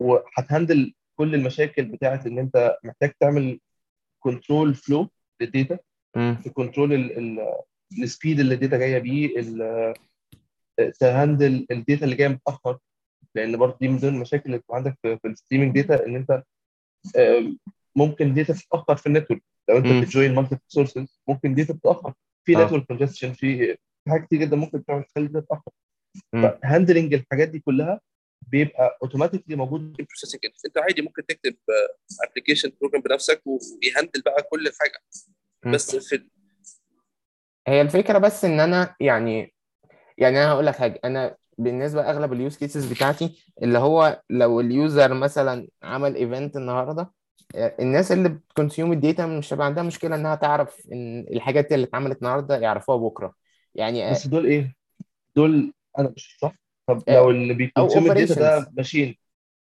وهتهندل 0.00 0.94
كل 1.16 1.34
المشاكل 1.34 1.84
بتاعت 1.84 2.26
إن 2.26 2.38
أنت 2.38 2.76
محتاج 2.84 3.12
تعمل 3.20 3.60
control 4.20 4.74
flow 4.74 5.08
لل 5.40 5.53
data 5.53 5.78
مم. 6.16 6.36
ت 6.44 6.50
control 6.50 6.92
ال 8.02 8.08
speed 8.08 8.40
اللي 8.40 8.54
ال 8.54 8.58
data 8.58 8.76
جاية 8.78 8.98
بيه 8.98 9.38
ال- 9.40 9.94
ت 11.00 11.09
handle 11.09 11.66
ال 11.70 11.77
data 11.77 12.04
اللي 12.04 12.16
جاية 12.16 12.28
متأخر 12.28 12.78
لأن 13.34 13.56
برضه 13.56 13.76
دي 13.80 13.88
من 13.88 13.96
ضمن 13.96 14.14
المشاكل 14.14 14.42
اللي 14.46 14.58
بتبقى 14.58 14.76
عندك 14.76 14.98
في, 15.02 15.18
في 15.18 15.28
ال 15.28 15.33
streaming 15.33 15.80
data 15.80 16.06
إن 16.06 16.16
أنت 16.16 16.42
آم، 17.16 17.58
ممكن 17.96 18.34
data 18.34 18.52
تتأخر 18.52 18.96
في 18.96 19.06
ال 19.06 19.10
network 19.10 19.42
لو 19.70 19.76
انت. 19.78 20.04
بت 20.04 20.14
join 20.14 20.34
multi 20.34 20.58
sources 20.68 21.20
ممكن 21.28 21.54
data 21.54 21.72
تتأخر 21.72 22.12
في 22.44 22.56
آه. 22.56 22.64
network 22.64 22.86
congestion 22.86 23.32
في 23.32 23.76
حاجات 24.08 24.26
كتير 24.26 24.40
جدا 24.40 24.56
ممكن 24.56 24.84
تعمل 24.84 25.04
تخلي 25.04 25.26
ال 25.26 25.30
data 25.30 25.46
تتاخر 25.46 25.70
مم. 26.32 26.42
ف 26.62 26.68
handling 26.68 27.14
الحاجات 27.14 27.48
دي 27.48 27.58
كلها 27.58 28.00
بيبقى 28.48 28.98
automatically 29.02 29.56
موجود 29.56 29.80
في 29.94 30.00
ال 30.00 30.04
processing 30.04 30.40
انت 30.66 30.78
عادي 30.78 31.02
ممكن 31.02 31.26
تكتب 31.26 31.56
application 32.30 32.72
program 32.80 33.02
بنفسك 33.02 33.42
وي 33.46 33.65
handle 33.65 34.22
بقى 34.24 34.42
كل 34.42 34.70
حاجة. 34.80 35.00
بس 35.74 35.96
في 35.96 36.24
هي 37.68 37.80
الفكرة 37.80 38.18
بس 38.18 38.44
إن 38.44 38.60
أنا 38.60 38.94
يعني 39.00 39.54
يعني 40.18 40.38
أنا 40.38 40.52
هقول 40.52 40.66
لك 40.66 40.76
حاجة 40.76 41.00
أنا 41.04 41.36
بالنسبة 41.58 42.10
أغلب 42.10 42.32
ال 42.32 42.38
use 42.38 42.56
cases 42.56 42.92
بتاعتي 42.92 43.44
اللي 43.62 43.78
هو 43.78 44.22
لو 44.30 44.60
ال 44.60 44.71
user 44.71 45.14
مثلا 45.14 45.68
عمل 45.82 46.14
event 46.16 46.56
النهاردة 46.56 47.02
آه، 47.02 47.12
الناس 47.54 48.12
اللي 48.12 48.28
بت 48.28 48.42
consume 48.42 48.92
ال 48.92 48.99
data 48.99 49.26
مش 49.26 49.52
هيبقى 49.52 49.66
عندها 49.66 49.82
مشكلة 49.82 50.16
إنها 50.16 50.34
تعرف 50.34 50.86
إن 50.92 51.26
الحاجات 51.30 51.72
اللي 51.72 51.86
اتعملت 51.86 52.18
النهاردة 52.18 52.56
يعرفوها 52.58 52.96
بكرة. 52.96 53.34
يعني 53.74 54.08
آه، 54.08 54.12
بس 54.12 54.26
دول 54.26 54.46
إيه؟ 54.46 54.74
دول 55.36 55.72
أنا 55.98 56.12
مش 56.16 56.38
صح؟ 56.40 56.54
طب 56.86 57.02
آه، 57.08 57.14
لو 57.14 57.30
اللي 57.30 57.54
بي 57.54 57.66
consume 57.66 58.06
ال 58.06 58.12
data 58.12 58.34
ده 58.34 58.72
machine 58.76 59.16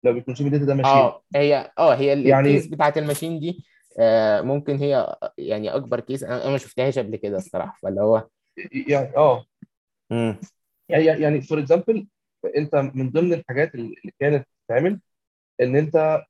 لو 0.05 0.13
بي 0.13 0.20
consume 0.20 0.47
ال 0.49 0.52
data 0.52 0.65
ده 0.65 0.75
machine 0.75 0.93
آه 0.93 1.23
هي 1.37 1.73
آه 1.79 1.95
هي 1.95 2.29
يعني 2.29 2.49
ال 2.49 2.53
case 2.53 2.67
بتاعت 2.67 2.99
ال 2.99 3.04
machine 3.04 3.41
دي 3.41 3.65
آه 3.99 4.41
ممكن 4.41 4.77
هي 4.77 5.17
يعني 5.39 5.71
أكبر 5.71 6.01
case 6.01 6.25
أنا 6.25 6.51
ما 6.51 6.59
شفتهاش 6.59 6.99
قبل 6.99 7.17
كده 7.17 7.37
الصراحة 7.37 7.79
فاللي 7.83 8.01
هو 8.01 8.29
يعني 8.89 9.17
آه. 9.17 9.45
امم 10.13 10.37
يعني 10.89 11.05
يعني 11.05 11.41
for 11.43 11.59
example 11.59 12.07
أنت 12.57 12.75
من 12.75 13.11
ضمن 13.11 13.33
الحاجات 13.33 13.75
اللي 13.75 13.95
كانت 14.21 14.47
بتتعمل 14.65 15.01
إن 15.61 15.77
أنت 15.77 16.25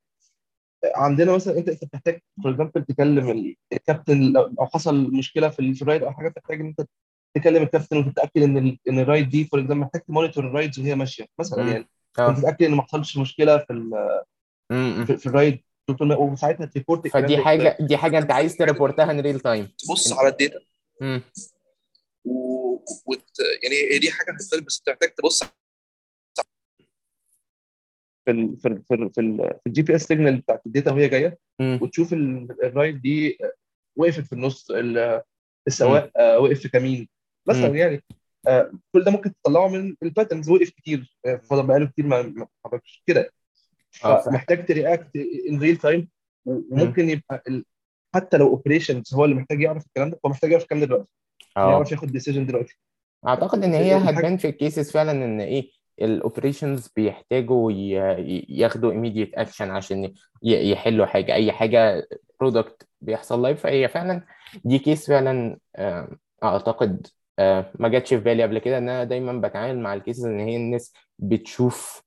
عندنا 0.94 1.32
مثلا 1.32 1.58
أنت 1.58 1.68
انت 1.68 1.84
بتحتاج 1.84 2.20
for 2.42 2.50
example 2.52 2.84
تكلم 2.84 3.30
ال- 3.30 3.56
الكابتن 3.72 4.20
لو 4.32 4.66
حصل 4.74 5.10
مشكلة 5.12 5.48
في 5.48 5.60
ال- 5.60 5.74
في 5.74 5.82
ال 5.82 5.86
ride 5.86 6.02
أو 6.02 6.12
حاجة 6.12 6.28
بتحتاج 6.28 6.60
إن 6.60 6.66
أنت 6.66 6.88
تكلم 7.36 7.62
الكابتن 7.62 7.96
وتتأكد 7.96 8.42
إن 8.42 8.56
ال- 8.58 8.78
إن 8.88 8.98
ال 8.98 9.04
ride 9.04 9.28
دي 9.28 9.44
for 9.44 9.60
example 9.60 9.80
محتاج 9.80 10.02
ت 10.02 10.08
monitor 10.08 10.46
ال 10.46 10.51
rides 10.51 10.78
وهي 10.78 10.94
ماشية 10.94 11.26
مثلا 11.38 11.62
يعني. 11.72 11.88
وتتاكد 12.38 12.62
إن 12.62 12.74
ما 12.74 12.82
حصلش 12.82 13.18
مشكلة 13.18 13.58
في 13.58 13.72
ال- 13.72 14.22
في, 15.06 15.16
في 15.16 15.26
ال 15.26 15.33
ride 15.33 15.60
وساعتها 16.00 16.66
ت 16.66 16.72
report 16.72 17.08
فدي 17.08 17.38
حاجة 17.38 17.76
دي 17.80 17.96
حاجة 17.96 18.18
أنت 18.18 18.30
عايز 18.32 18.56
ت 18.56 18.64
report 18.64 19.10
ها 19.10 19.13
in 19.13 19.20
real 19.20 19.40
time 19.40 19.68
تبص 19.78 20.12
على 20.12 20.28
ال 20.28 20.33
data. 20.33 20.60
و... 22.24 22.74
وت... 23.06 23.24
يعني 23.62 23.94
هي 23.94 23.98
دي 23.98 24.10
حاجة 24.10 24.32
هتختلف 24.32 24.64
بس 24.66 24.80
بتحتاج 24.80 25.14
تبص 25.14 25.42
في 28.24 28.30
ال... 28.30 28.56
في 28.58 28.68
ال... 28.68 28.82
في 28.88 28.94
ال... 28.94 29.10
في, 29.14 29.20
ال... 29.20 29.36
في 29.38 29.66
ال 29.66 29.82
GPS 29.82 30.02
signal 30.04 30.36
بتاعت 30.40 30.66
ال 30.66 30.71
data 30.71 30.92
وهي 30.92 31.08
جاية 31.08 31.38
وتشوف 31.62 32.12
ال- 32.12 32.64
ال 32.64 32.72
ride 32.72 33.02
دي 33.02 33.38
وقفت 33.96 34.26
في 34.26 34.32
النص 34.32 34.70
ال- 34.70 35.22
السواق 35.66 36.10
آه، 36.16 36.38
وقف 36.38 36.60
في 36.60 36.68
كمين. 36.68 37.08
مثلا 37.48 37.66
يعني 37.76 38.02
آه، 38.48 38.72
كل 38.92 39.04
ده 39.04 39.10
ممكن 39.10 39.32
تطلعه 39.42 39.68
من 39.68 39.96
ال 40.02 40.07
patterns 40.07 40.50
وقف 40.50 40.70
كتير 40.70 41.16
آه، 41.26 41.36
فضل 41.36 41.66
بقاله 41.66 41.86
كتير 41.86 42.06
ما 42.06 42.20
اتحركش 42.64 43.02
كده. 43.06 43.30
ف... 43.90 44.06
فمحتاج 44.06 44.66
ت 44.66 44.74
react 44.74 45.16
in 45.50 45.58
real 45.58 45.76
time 45.76 46.08
مم. 46.46 46.64
وممكن 46.70 47.10
يبقى. 47.10 47.42
حتى 48.14 48.36
لو 48.36 48.46
operations 48.48 49.14
هو 49.14 49.24
اللي 49.24 49.36
محتاج 49.36 49.60
يعرف 49.60 49.86
الكلام 49.86 50.10
ده 50.10 50.18
هو 50.26 50.30
محتاج 50.30 50.50
يعرف 50.50 50.62
الكلام 50.62 50.80
ده 50.80 50.86
دلوقتي. 50.86 51.10
يعرف 51.56 51.92
ياخد 51.92 52.08
decision 52.12 52.46
دلوقتي. 52.46 52.78
أعتقد 53.26 53.64
إن 53.64 53.72
هي 53.74 53.96
الحاجة 53.96 54.16
هتبان 54.16 54.36
في 54.36 54.48
ال 54.48 54.55
cases 54.55 54.90
فعلا 54.90 55.12
إن 55.12 55.40
إيه 55.40 55.70
ال 56.00 56.08
operations 56.08 56.88
بيحتاجوا 56.96 57.72
ياخدوا 58.48 58.92
immediate 58.92 59.44
action 59.44 59.60
عشان. 59.62 60.14
يحلوا 60.42 61.06
حاجة. 61.06 61.34
أي 61.34 61.52
حاجة 61.52 62.08
product 62.40 62.88
بيحصل 63.00 63.42
live 63.42 63.60
فهي 63.62 63.88
فعلا 63.88 64.22
دي 64.64 64.78
case 64.78 65.06
فعلا 65.08 65.58
آه، 65.76 66.16
أعتقد 66.44 67.06
آه، 67.38 67.70
ما 67.74 67.88
جاتش 67.88 68.08
في 68.14 68.20
بالي 68.20 68.42
قبل 68.42 68.58
كده 68.58 68.78
إن 68.78 68.88
أنا 68.88 69.04
دايما 69.04 69.48
بتعامل 69.48 69.78
مع 69.78 69.94
ال 69.94 69.99
cases 69.99 70.24
إن 70.24 70.40
هي 70.40 70.56
الناس 70.56 70.92
بتشوف 71.18 72.02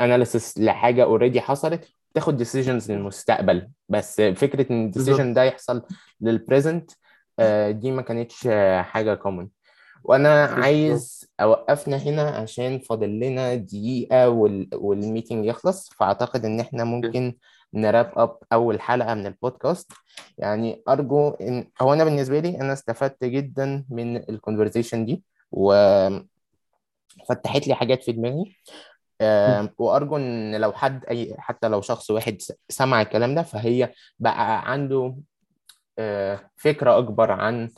analysis 0.00 0.58
لحاجة 0.58 1.04
already 1.04 1.40
حصلت 1.40 1.88
تاخد 2.14 2.36
decisions 2.36 2.92
للمستقبل. 2.92 3.68
بس 3.88 4.20
فكرة 4.20 4.72
إن 4.72 4.84
ال 4.84 4.90
decision 4.90 5.34
ده 5.34 5.42
يحصل 5.44 5.82
لل 6.20 6.36
present 6.36 6.90
دي 7.70 7.90
ما 7.90 8.02
كانتش 8.02 8.46
آه، 8.50 8.82
حاجة 8.82 9.14
common 9.14 9.48
وأنا 10.04 10.44
عايز 10.44 11.30
أوقفنا 11.40 11.96
هنا 11.96 12.22
عشان 12.30 12.78
فاضل 12.78 13.20
لنا 13.20 13.54
دقيقة 13.54 14.28
وال... 14.28 14.68
وال 14.74 14.90
meeting 14.90 15.46
يخلص 15.46 15.90
فأعتقد 15.98 16.44
إن 16.44 16.60
إحنا 16.60 16.84
ممكن 16.84 17.34
ن 17.74 17.82
wrap 17.82 18.12
up 18.16 18.38
أول 18.52 18.80
حلقة 18.80 19.14
من 19.14 19.26
البودكاست 19.26 19.92
يعني 20.38 20.82
أرجو 20.88 21.28
ان 21.30 21.70
هو 21.82 21.92
أنا 21.92 22.04
بالنسبة 22.04 22.40
لي 22.40 22.60
أنا 22.60 22.72
استفدت 22.72 23.24
جدا 23.24 23.84
من 23.90 24.16
ال 24.16 24.23
conversation 24.23 25.04
دي 25.04 25.22
وفتحت 25.52 26.08
لي 27.68 27.74
حاجات 27.74 28.02
في 28.02 28.12
دماغي. 28.12 28.56
وأرجو 29.78 30.16
إن 30.16 30.54
لو 30.60 30.72
حد 30.72 31.04
اي 31.04 31.34
حتى 31.38 31.68
لو 31.68 31.80
شخص 31.80 32.10
واحد 32.10 32.38
سمع 32.68 33.02
الكلام 33.02 33.34
ده 33.34 33.42
فهي 33.42 33.92
بقى 34.18 34.70
عنده 34.72 35.16
آه، 35.98 36.50
فكرة 36.56 36.98
أكبر 36.98 37.30
عن 37.30 37.70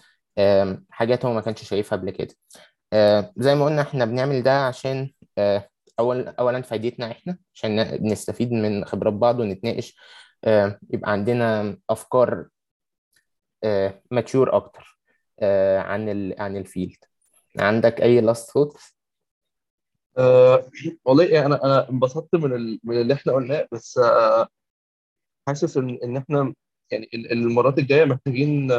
حاجات 0.91 1.25
هو 1.25 1.33
ما 1.35 1.41
كانش 1.41 1.63
شايفها 1.65 1.99
قبل 1.99 2.11
كده 2.11 2.35
آه، 2.93 3.33
زي 3.37 3.55
ما 3.55 3.65
قلنا 3.65 3.83
إحنا 3.83 4.05
بنعمل 4.05 4.43
ده 4.43 4.67
عشان 4.67 5.11
آه، 5.39 5.69
أول 5.99 6.29
اولا 6.29 6.63
فايدتنا 6.63 7.11
إحنا 7.11 7.39
عشان 7.55 7.99
نستفيد 8.13 8.53
من 8.53 8.85
خبرات 8.85 9.13
بعض 9.13 9.41
ونتناقش 9.41 9.97
آه، 10.45 10.79
يبقى 10.91 11.13
عندنا 11.13 11.79
أفكار 11.91 12.47
mature 14.11 14.57
أكتر 14.57 14.99
آه، 15.41 15.79
عن 15.79 16.09
ال 16.09 16.35
عن 16.41 16.57
ال 16.57 16.64
field 16.64 16.97
عندك 17.59 18.03
أي 18.03 18.21
last 18.21 18.51
thought 18.51 18.79
أه 20.19 20.71
والله 21.05 21.25
يعني 21.25 21.47
أنا 21.47 21.65
أنا 21.65 21.91
انبسطت 21.91 22.35
من. 22.35 22.79
من 22.85 23.01
اللي 23.01 23.15
إحنا 23.15 23.33
قلناه 23.33 23.69
بس 23.73 23.99
أه 23.99 24.49
حاسس 25.49 25.77
إن 25.77 25.99
إن 26.05 26.17
إحنا 26.17 26.55
يعني 26.91 27.09
ال- 27.15 27.33
المرات 27.33 27.79
الجاية 27.79 28.05
محتاجين 28.05 28.73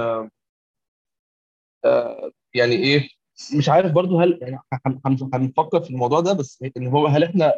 يعني 2.54 2.76
إيه؟ 2.76 3.10
مش 3.58 3.70
عارف 3.70 3.92
برضو 3.92 4.20
هل 4.20 4.40
يعني 4.42 4.60
هن- 4.86 5.00
هن- 5.06 5.30
هنفكر 5.34 5.82
في 5.84 5.90
الموضوع 5.90 6.20
ده 6.20 6.34
بس 6.34 6.64
إن 6.78 6.88
هو 6.88 7.08
هل 7.08 7.24
إحنا 7.24 7.54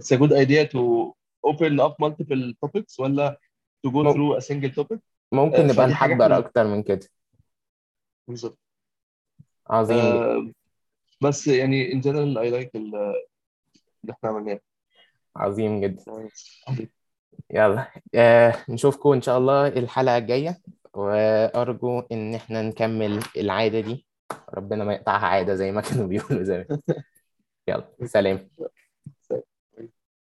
it's 0.00 0.16
a 0.16 0.18
good 0.20 0.32
idea 0.32 0.68
to 0.72 1.12
open 1.50 1.80
up 1.80 1.94
multiple 2.06 2.52
topics 2.66 3.00
ولا 3.00 3.38
to 3.86 3.90
go 3.90 4.12
through 4.12 4.36
a 4.38 4.40
single 4.40 4.82
topic 4.84 4.98
ممكن 5.32 5.56
أه 5.56 5.72
نبقى 5.72 5.86
نحضر 5.86 6.38
أكتر 6.38 6.64
من 6.66 6.82
كده. 6.82 7.06
بالظبط. 8.28 8.58
عظيم. 9.70 9.98
أه 9.98 10.50
بس 11.20 11.46
يعني 11.46 11.90
in 11.92 11.96
general 12.04 12.36
I 12.38 12.50
like 12.52 12.70
ال- 12.74 13.14
اللي 14.02 14.12
إحنا 14.12 14.30
عملناه. 14.30 14.60
عظيم 15.36 15.80
جدا. 15.80 16.28
يلا 17.50 17.90
آه 18.14 18.54
نشوفكم 18.68 19.12
إن 19.12 19.22
شاء 19.22 19.38
الله 19.38 19.68
الحلقة 19.68 20.16
الجاية. 20.18 20.60
وأرجو 20.98 22.00
إن 22.12 22.34
إحنا 22.34 22.62
نكمل 22.62 23.20
العادة 23.36 23.80
دي. 23.80 24.06
ربنا 24.54 24.84
ما 24.84 24.92
يقطعها 24.94 25.26
عادة 25.26 25.54
زي 25.54 25.72
ما 25.72 25.80
كانوا 25.80 26.06
بيقولوا 26.06 26.44
زمان. 26.44 26.66
يلا 27.68 27.94
سلام. 28.06 28.50